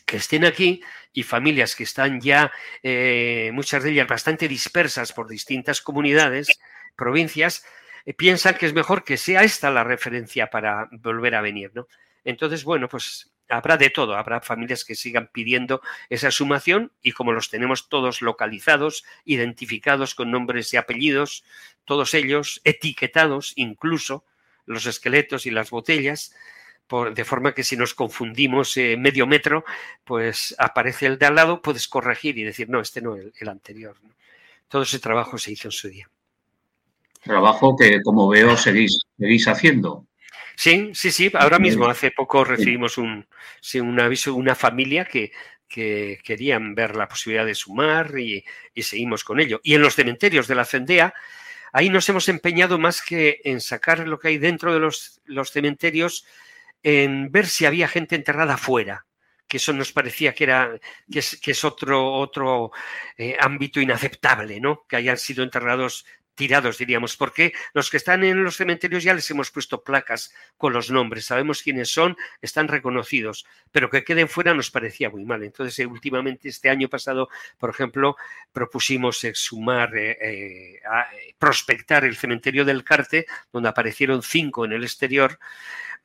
que 0.04 0.16
estén 0.18 0.44
aquí 0.44 0.82
y 1.12 1.22
familias 1.22 1.76
que 1.76 1.84
están 1.84 2.20
ya, 2.20 2.52
eh, 2.82 3.50
muchas 3.52 3.82
de 3.82 3.90
ellas 3.90 4.08
bastante 4.08 4.48
dispersas 4.48 5.12
por 5.12 5.28
distintas 5.28 5.80
comunidades, 5.80 6.48
provincias, 6.96 7.64
eh, 8.04 8.14
piensan 8.14 8.56
que 8.56 8.66
es 8.66 8.74
mejor 8.74 9.04
que 9.04 9.16
sea 9.16 9.42
esta 9.42 9.70
la 9.70 9.84
referencia 9.84 10.50
para 10.50 10.88
volver 10.92 11.34
a 11.34 11.40
venir, 11.40 11.72
¿no? 11.74 11.88
Entonces, 12.24 12.64
bueno, 12.64 12.88
pues 12.88 13.34
habrá 13.48 13.76
de 13.76 13.90
todo, 13.90 14.16
habrá 14.16 14.40
familias 14.40 14.84
que 14.84 14.94
sigan 14.94 15.28
pidiendo 15.32 15.82
esa 16.08 16.30
sumación 16.30 16.92
y 17.02 17.12
como 17.12 17.32
los 17.32 17.50
tenemos 17.50 17.88
todos 17.88 18.22
localizados, 18.22 19.04
identificados 19.24 20.14
con 20.14 20.30
nombres 20.30 20.72
y 20.72 20.76
apellidos, 20.76 21.44
todos 21.84 22.14
ellos 22.14 22.60
etiquetados, 22.64 23.52
incluso 23.56 24.24
los 24.66 24.86
esqueletos 24.86 25.46
y 25.46 25.50
las 25.50 25.70
botellas, 25.70 26.34
de 27.14 27.24
forma 27.24 27.54
que 27.54 27.64
si 27.64 27.76
nos 27.76 27.94
confundimos 27.94 28.76
eh, 28.76 28.96
medio 28.96 29.26
metro, 29.26 29.64
pues 30.04 30.54
aparece 30.58 31.06
el 31.06 31.18
de 31.18 31.26
al 31.26 31.34
lado, 31.34 31.62
puedes 31.62 31.88
corregir 31.88 32.38
y 32.38 32.44
decir, 32.44 32.68
no, 32.68 32.80
este 32.80 33.00
no, 33.00 33.16
el, 33.16 33.32
el 33.38 33.48
anterior. 33.48 33.96
Todo 34.68 34.82
ese 34.82 34.98
trabajo 34.98 35.38
se 35.38 35.52
hizo 35.52 35.68
en 35.68 35.72
su 35.72 35.88
día. 35.88 36.08
Trabajo 37.22 37.74
que, 37.74 38.02
como 38.02 38.28
veo, 38.28 38.56
seguís, 38.56 38.98
seguís 39.18 39.48
haciendo. 39.48 40.06
Sí, 40.56 40.90
sí, 40.94 41.10
sí. 41.10 41.30
Ahora 41.34 41.58
mismo, 41.58 41.86
hace 41.86 42.10
poco 42.10 42.44
recibimos 42.44 42.98
un, 42.98 43.26
un 43.80 44.00
aviso 44.00 44.30
de 44.30 44.36
una 44.36 44.54
familia 44.54 45.04
que, 45.04 45.32
que 45.68 46.20
querían 46.22 46.74
ver 46.74 46.96
la 46.96 47.08
posibilidad 47.08 47.46
de 47.46 47.54
sumar 47.54 48.16
y, 48.18 48.44
y, 48.74 48.82
seguimos 48.82 49.24
con 49.24 49.40
ello. 49.40 49.60
Y 49.64 49.74
en 49.74 49.80
los 49.80 49.96
cementerios 49.96 50.46
de 50.46 50.54
la 50.54 50.64
Cendea, 50.64 51.14
ahí 51.72 51.88
nos 51.88 52.08
hemos 52.08 52.28
empeñado 52.28 52.78
más 52.78 53.02
que 53.02 53.40
en 53.44 53.60
sacar 53.60 54.06
lo 54.06 54.18
que 54.18 54.28
hay 54.28 54.38
dentro 54.38 54.72
de 54.72 54.80
los, 54.80 55.20
los 55.24 55.50
cementerios, 55.50 56.26
en 56.84 57.32
ver 57.32 57.46
si 57.46 57.66
había 57.66 57.88
gente 57.88 58.14
enterrada 58.14 58.56
fuera 58.56 59.06
que 59.48 59.58
eso 59.58 59.72
nos 59.72 59.92
parecía 59.92 60.34
que 60.34 60.44
era 60.44 60.80
que 61.10 61.18
es, 61.50 61.64
otro 61.64 62.12
otro 62.12 62.72
eh, 63.18 63.36
ámbito 63.38 63.78
inaceptable, 63.80 64.58
¿no? 64.58 64.86
Que 64.88 64.96
hayan 64.96 65.18
sido 65.18 65.42
enterrados 65.42 66.06
tirados, 66.34 66.78
diríamos, 66.78 67.16
porque 67.16 67.52
los 67.72 67.90
que 67.90 67.96
están 67.96 68.24
en 68.24 68.42
los 68.42 68.56
cementerios 68.56 69.02
ya 69.02 69.14
les 69.14 69.30
hemos 69.30 69.50
puesto 69.50 69.82
placas 69.82 70.34
con 70.56 70.72
los 70.72 70.90
nombres, 70.90 71.26
sabemos 71.26 71.62
quiénes 71.62 71.92
son, 71.92 72.16
están 72.42 72.68
reconocidos, 72.68 73.46
pero 73.70 73.90
que 73.90 74.04
queden 74.04 74.28
fuera 74.28 74.54
nos 74.54 74.70
parecía 74.70 75.10
muy 75.10 75.24
mal. 75.24 75.42
Entonces, 75.42 75.78
eh, 75.78 75.86
últimamente, 75.86 76.48
este 76.48 76.70
año 76.70 76.88
pasado, 76.88 77.28
por 77.58 77.70
ejemplo, 77.70 78.16
propusimos 78.52 79.22
exhumar, 79.24 79.96
eh, 79.96 80.18
eh, 80.20 80.80
prospectar 81.38 82.04
el 82.04 82.16
cementerio 82.16 82.64
del 82.64 82.84
Carte, 82.84 83.26
donde 83.52 83.68
aparecieron 83.68 84.22
cinco 84.22 84.64
en 84.64 84.72
el 84.72 84.84
exterior, 84.84 85.38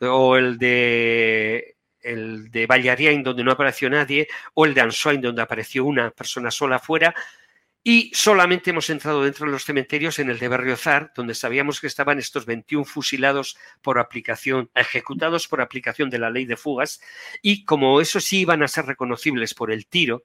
o 0.02 0.38
el 0.38 0.58
de 0.58 1.76
el 2.02 2.50
de 2.50 3.22
donde 3.24 3.44
no 3.44 3.52
apareció 3.52 3.90
nadie, 3.90 4.28
o 4.54 4.66
el 4.66 4.74
de 4.74 4.82
Ansoain, 4.82 5.22
donde 5.22 5.42
apareció 5.42 5.86
una 5.86 6.12
persona 6.12 6.50
sola 6.50 6.78
afuera, 6.78 7.14
y 7.84 8.12
solamente 8.14 8.72
hemos 8.72 8.90
entrado 8.90 9.24
dentro 9.24 9.46
de 9.46 9.52
los 9.52 9.64
cementerios 9.64 10.20
en 10.20 10.30
el 10.30 10.40
de 10.40 10.48
Berriozar, 10.48 11.12
donde 11.16 11.34
sabíamos 11.34 11.80
que 11.80 11.88
estaban 11.88 12.20
estos 12.20 12.46
21 12.46 12.86
fusilados 12.86 13.58
por 13.82 14.00
aplicación, 14.00 14.70
ejecutados 14.76 15.48
por 15.48 15.62
aplicación 15.62 16.10
de 16.10 16.20
la 16.20 16.30
ley 16.30 16.46
de 16.46 16.58
fugas, 16.58 17.02
y 17.42 17.66
como 17.66 18.02
esos 18.02 18.26
sí 18.26 18.42
iban 18.42 18.64
a 18.64 18.68
ser 18.68 18.86
reconocibles 18.86 19.54
por 19.54 19.72
el 19.72 19.88
tiro 19.88 20.24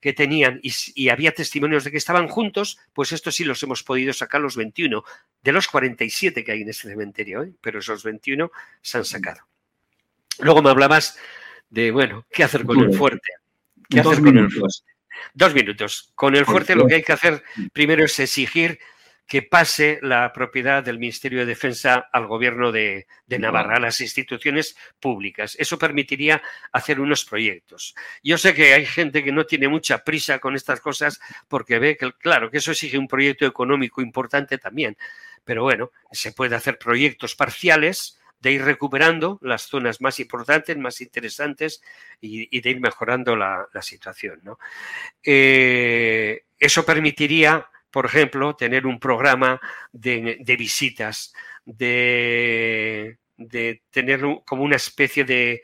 que 0.00 0.12
tenían 0.12 0.60
y, 0.62 1.08
había 1.08 1.32
testimonios 1.32 1.84
de 1.84 1.90
que 1.90 1.98
estaban 1.98 2.28
juntos, 2.28 2.78
pues 2.92 3.12
estos 3.12 3.34
sí 3.34 3.44
los 3.44 3.62
hemos 3.62 3.82
podido 3.82 4.12
sacar 4.12 4.40
los 4.40 4.56
21, 4.56 5.04
de 5.42 5.52
los 5.52 5.68
47 5.68 6.42
que 6.42 6.52
hay 6.52 6.62
en 6.62 6.70
ese 6.70 6.88
cementerio, 6.88 7.42
¿eh? 7.42 7.52
pero 7.60 7.80
esos 7.80 8.02
21 8.02 8.50
se 8.80 8.98
han 8.98 9.04
sacado. 9.04 9.40
Luego 10.38 10.62
me 10.62 10.70
hablabas 10.70 11.18
de, 11.68 11.90
bueno, 11.90 12.26
¿qué 12.30 12.44
hacer 12.44 12.64
con 12.64 12.80
el 12.80 12.94
fuerte? 12.94 13.32
¿Qué 13.88 14.00
hacer 14.00 14.20
con 14.20 14.38
el 14.38 14.50
fuerte? 14.50 14.90
Dos 15.34 15.54
minutos. 15.54 16.12
Con 16.14 16.34
el 16.34 16.46
fuerte 16.46 16.74
lo 16.74 16.86
que 16.86 16.94
hay 16.94 17.02
que 17.02 17.12
hacer 17.12 17.42
primero 17.72 18.04
es 18.04 18.18
exigir 18.18 18.78
que 19.30 19.42
pase 19.42 20.00
la 20.02 20.32
propiedad 20.32 20.82
del 20.82 20.98
Ministerio 20.98 21.38
de 21.38 21.46
Defensa 21.46 22.08
al 22.12 22.26
gobierno 22.26 22.72
de, 22.72 23.06
Navarra, 23.28 23.76
a 23.76 23.80
las 23.80 24.00
instituciones 24.00 24.76
públicas. 24.98 25.54
Eso 25.56 25.78
permitiría 25.78 26.42
hacer 26.72 26.98
unos 26.98 27.24
proyectos. 27.24 27.94
Yo 28.24 28.36
sé 28.38 28.54
que 28.54 28.74
hay 28.74 28.84
gente 28.84 29.22
que 29.22 29.30
no 29.30 29.46
tiene 29.46 29.68
mucha 29.68 30.02
prisa 30.02 30.40
con 30.40 30.56
estas 30.56 30.80
cosas 30.80 31.20
porque 31.46 31.78
ve 31.78 31.96
que, 31.96 32.10
claro, 32.14 32.50
que 32.50 32.58
eso 32.58 32.72
exige 32.72 32.98
un 32.98 33.06
proyecto 33.06 33.46
económico 33.46 34.02
importante 34.02 34.58
también. 34.58 34.96
Pero 35.44 35.62
bueno, 35.62 35.92
se 36.10 36.32
puede 36.32 36.56
hacer 36.56 36.76
proyectos 36.76 37.36
parciales 37.36 38.18
de 38.40 38.50
ir 38.50 38.64
recuperando 38.64 39.38
las 39.42 39.62
zonas 39.62 40.00
más 40.00 40.18
importantes, 40.18 40.76
más 40.76 41.00
interesantes 41.00 41.84
y, 42.20 42.60
de 42.60 42.70
ir 42.70 42.80
mejorando 42.80 43.36
la, 43.36 43.68
situación. 43.80 44.40
Eh, 45.22 46.46
eso 46.58 46.84
permitiría, 46.84 47.70
por 47.90 48.06
ejemplo, 48.06 48.54
tener 48.56 48.86
un 48.86 48.98
programa 48.98 49.60
de, 49.92 50.36
visitas, 50.58 51.32
de, 51.64 53.18
tener 53.90 54.20
como 54.44 54.62
una 54.62 54.76
especie 54.76 55.24
de, 55.24 55.62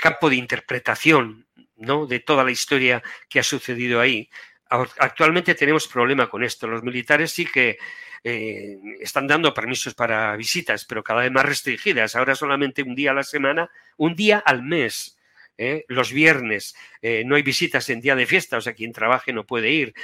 campo 0.00 0.30
de 0.30 0.36
interpretación 0.36 1.46
¿no? 1.76 2.06
de 2.06 2.20
toda 2.20 2.44
la 2.44 2.50
historia 2.50 3.02
que 3.28 3.40
ha 3.40 3.44
sucedido 3.44 4.00
ahí. 4.00 4.28
Actualmente 4.68 5.54
tenemos 5.54 5.86
problema 5.86 6.28
con 6.28 6.42
esto. 6.42 6.66
Los 6.66 6.82
militares 6.82 7.30
sí 7.30 7.46
que 7.46 7.78
eh, 8.24 8.78
están 9.00 9.26
dando 9.26 9.52
permisos 9.52 9.94
para 9.94 10.34
visitas, 10.36 10.84
pero 10.86 11.04
cada 11.04 11.20
vez 11.20 11.30
más 11.30 11.44
restringidas. 11.44 12.16
Ahora 12.16 12.34
solamente 12.34 12.82
un 12.82 12.94
día 12.94 13.12
a 13.12 13.14
la 13.14 13.22
semana, 13.22 13.70
un 13.98 14.16
día 14.16 14.38
al 14.38 14.62
mes. 14.62 15.18
¿Eh? 15.58 15.84
los 15.88 16.12
viernes 16.12 16.74
eh, 17.02 17.24
no 17.24 17.36
hay 17.36 17.42
visitas 17.42 17.88
en 17.90 18.00
día 18.00 18.16
de 18.16 18.26
fiesta, 18.26 18.56
o 18.56 18.60
sea, 18.60 18.74
quien 18.74 18.92
trabaje 18.92 19.32
no 19.32 19.46
puede 19.46 19.70
ir. 19.70 19.94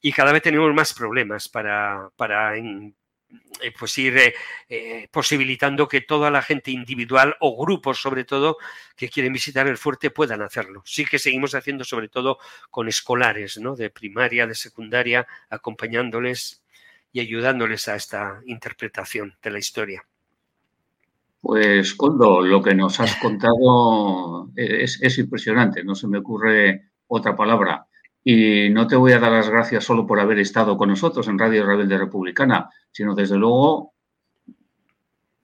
Y 0.00 0.12
cada 0.12 0.32
vez 0.32 0.42
tenemos 0.42 0.72
más 0.74 0.94
problemas 0.94 1.48
para, 1.48 2.10
para 2.16 2.54
pues 3.78 3.96
ir 3.98 4.34
posibilitando 5.12 5.86
que 5.86 6.00
toda 6.00 6.30
la 6.30 6.42
gente 6.42 6.70
individual 6.72 7.36
o 7.40 7.56
grupos, 7.56 8.00
sobre 8.00 8.24
todo, 8.24 8.56
que 8.96 9.08
quieren 9.08 9.32
visitar 9.32 9.66
el 9.68 9.78
fuerte 9.78 10.10
puedan 10.10 10.42
hacerlo. 10.42 10.82
Sí 10.84 11.04
que 11.04 11.18
seguimos 11.18 11.54
haciendo, 11.54 11.84
sobre 11.84 12.08
todo, 12.08 12.38
con 12.70 12.88
escolares, 12.88 13.58
¿no? 13.58 13.76
De 13.76 13.90
primaria, 13.90 14.46
de 14.46 14.54
secundaria, 14.54 15.26
acompañándoles 15.48 16.62
y 17.12 17.20
ayudándoles 17.20 17.88
a 17.88 17.96
esta 17.96 18.40
interpretación 18.46 19.36
de 19.42 19.50
la 19.50 19.58
historia. 19.58 20.09
Pues, 21.40 21.94
Coldo, 21.94 22.42
lo 22.42 22.62
que 22.62 22.74
nos 22.74 23.00
has 23.00 23.16
contado 23.16 24.50
es, 24.54 25.18
impresionante, 25.18 25.82
no 25.82 25.94
se 25.94 26.06
me 26.06 26.18
ocurre 26.18 26.90
otra 27.06 27.34
palabra. 27.34 27.86
Y 28.22 28.68
no 28.70 28.86
te 28.86 28.96
voy 28.96 29.12
a 29.12 29.18
dar 29.18 29.32
las 29.32 29.48
gracias 29.48 29.84
solo 29.84 30.06
por 30.06 30.20
haber 30.20 30.38
estado 30.38 30.76
con 30.76 30.90
nosotros 30.90 31.26
en 31.28 31.38
Radio 31.38 31.64
Rebelde 31.64 31.96
Republicana, 31.96 32.68
sino 32.90 33.14
desde 33.14 33.38
luego 33.38 33.94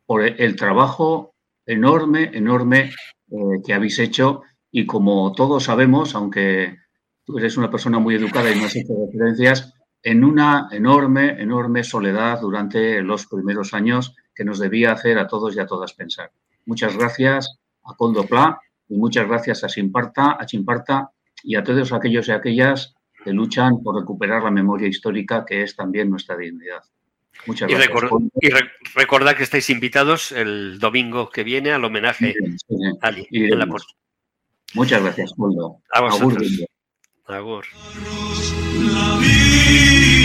por 0.04 0.22
el 0.22 0.56
trabajo 0.56 1.34
enorme, 1.64 2.30
enorme 2.34 2.90
eh, 3.30 3.62
que 3.64 3.72
habéis 3.72 3.98
hecho. 3.98 4.42
Y 4.70 4.84
como 4.84 5.32
todos 5.32 5.64
sabemos, 5.64 6.14
aunque 6.14 6.76
tú 7.24 7.38
eres 7.38 7.56
una 7.56 7.70
persona 7.70 7.98
muy 7.98 8.14
educada 8.16 8.52
y 8.52 8.58
no 8.58 8.66
has 8.66 8.76
hecho 8.76 8.92
referencias, 9.06 9.72
en 10.02 10.22
una 10.22 10.68
enorme, 10.70 11.40
enorme 11.40 11.82
soledad 11.82 12.40
durante 12.42 13.02
los 13.02 13.26
primeros 13.26 13.72
años 13.72 14.14
que 14.36 14.44
nos 14.44 14.58
debía 14.58 14.92
hacer 14.92 15.18
a 15.18 15.26
todos 15.26 15.56
y 15.56 15.60
a 15.60 15.66
todas 15.66 15.94
pensar. 15.94 16.30
Muchas 16.66 16.96
gracias 16.96 17.58
a 17.84 17.96
Pla 17.96 18.60
y 18.88 18.96
muchas 18.96 19.26
gracias 19.26 19.64
a 19.64 19.68
Simparta, 19.68 20.36
a 20.38 20.46
Chimparta 20.46 21.10
y 21.42 21.56
a 21.56 21.64
todos 21.64 21.92
aquellos 21.92 22.28
y 22.28 22.32
aquellas 22.32 22.94
que 23.24 23.32
luchan 23.32 23.82
por 23.82 23.98
recuperar 23.98 24.42
la 24.42 24.50
memoria 24.50 24.88
histórica 24.88 25.44
que 25.44 25.62
es 25.62 25.74
también 25.74 26.10
nuestra 26.10 26.36
dignidad. 26.36 26.82
Muchas 27.46 27.68
gracias. 27.68 27.90
Y, 28.40 28.48
recordad 28.94 29.36
que 29.36 29.42
estáis 29.42 29.70
invitados 29.70 30.32
el 30.32 30.78
domingo 30.78 31.30
que 31.30 31.44
viene 31.44 31.72
al 31.72 31.84
homenaje 31.84 32.34
a 33.02 33.08
Ali 33.08 33.26
en 33.30 33.58
la 33.58 33.66
Muchas 34.74 35.02
gracias. 35.02 35.32
A 35.92 36.00
vosotros. 36.00 36.66
Agur. 37.26 37.64
Vida. 39.20 40.15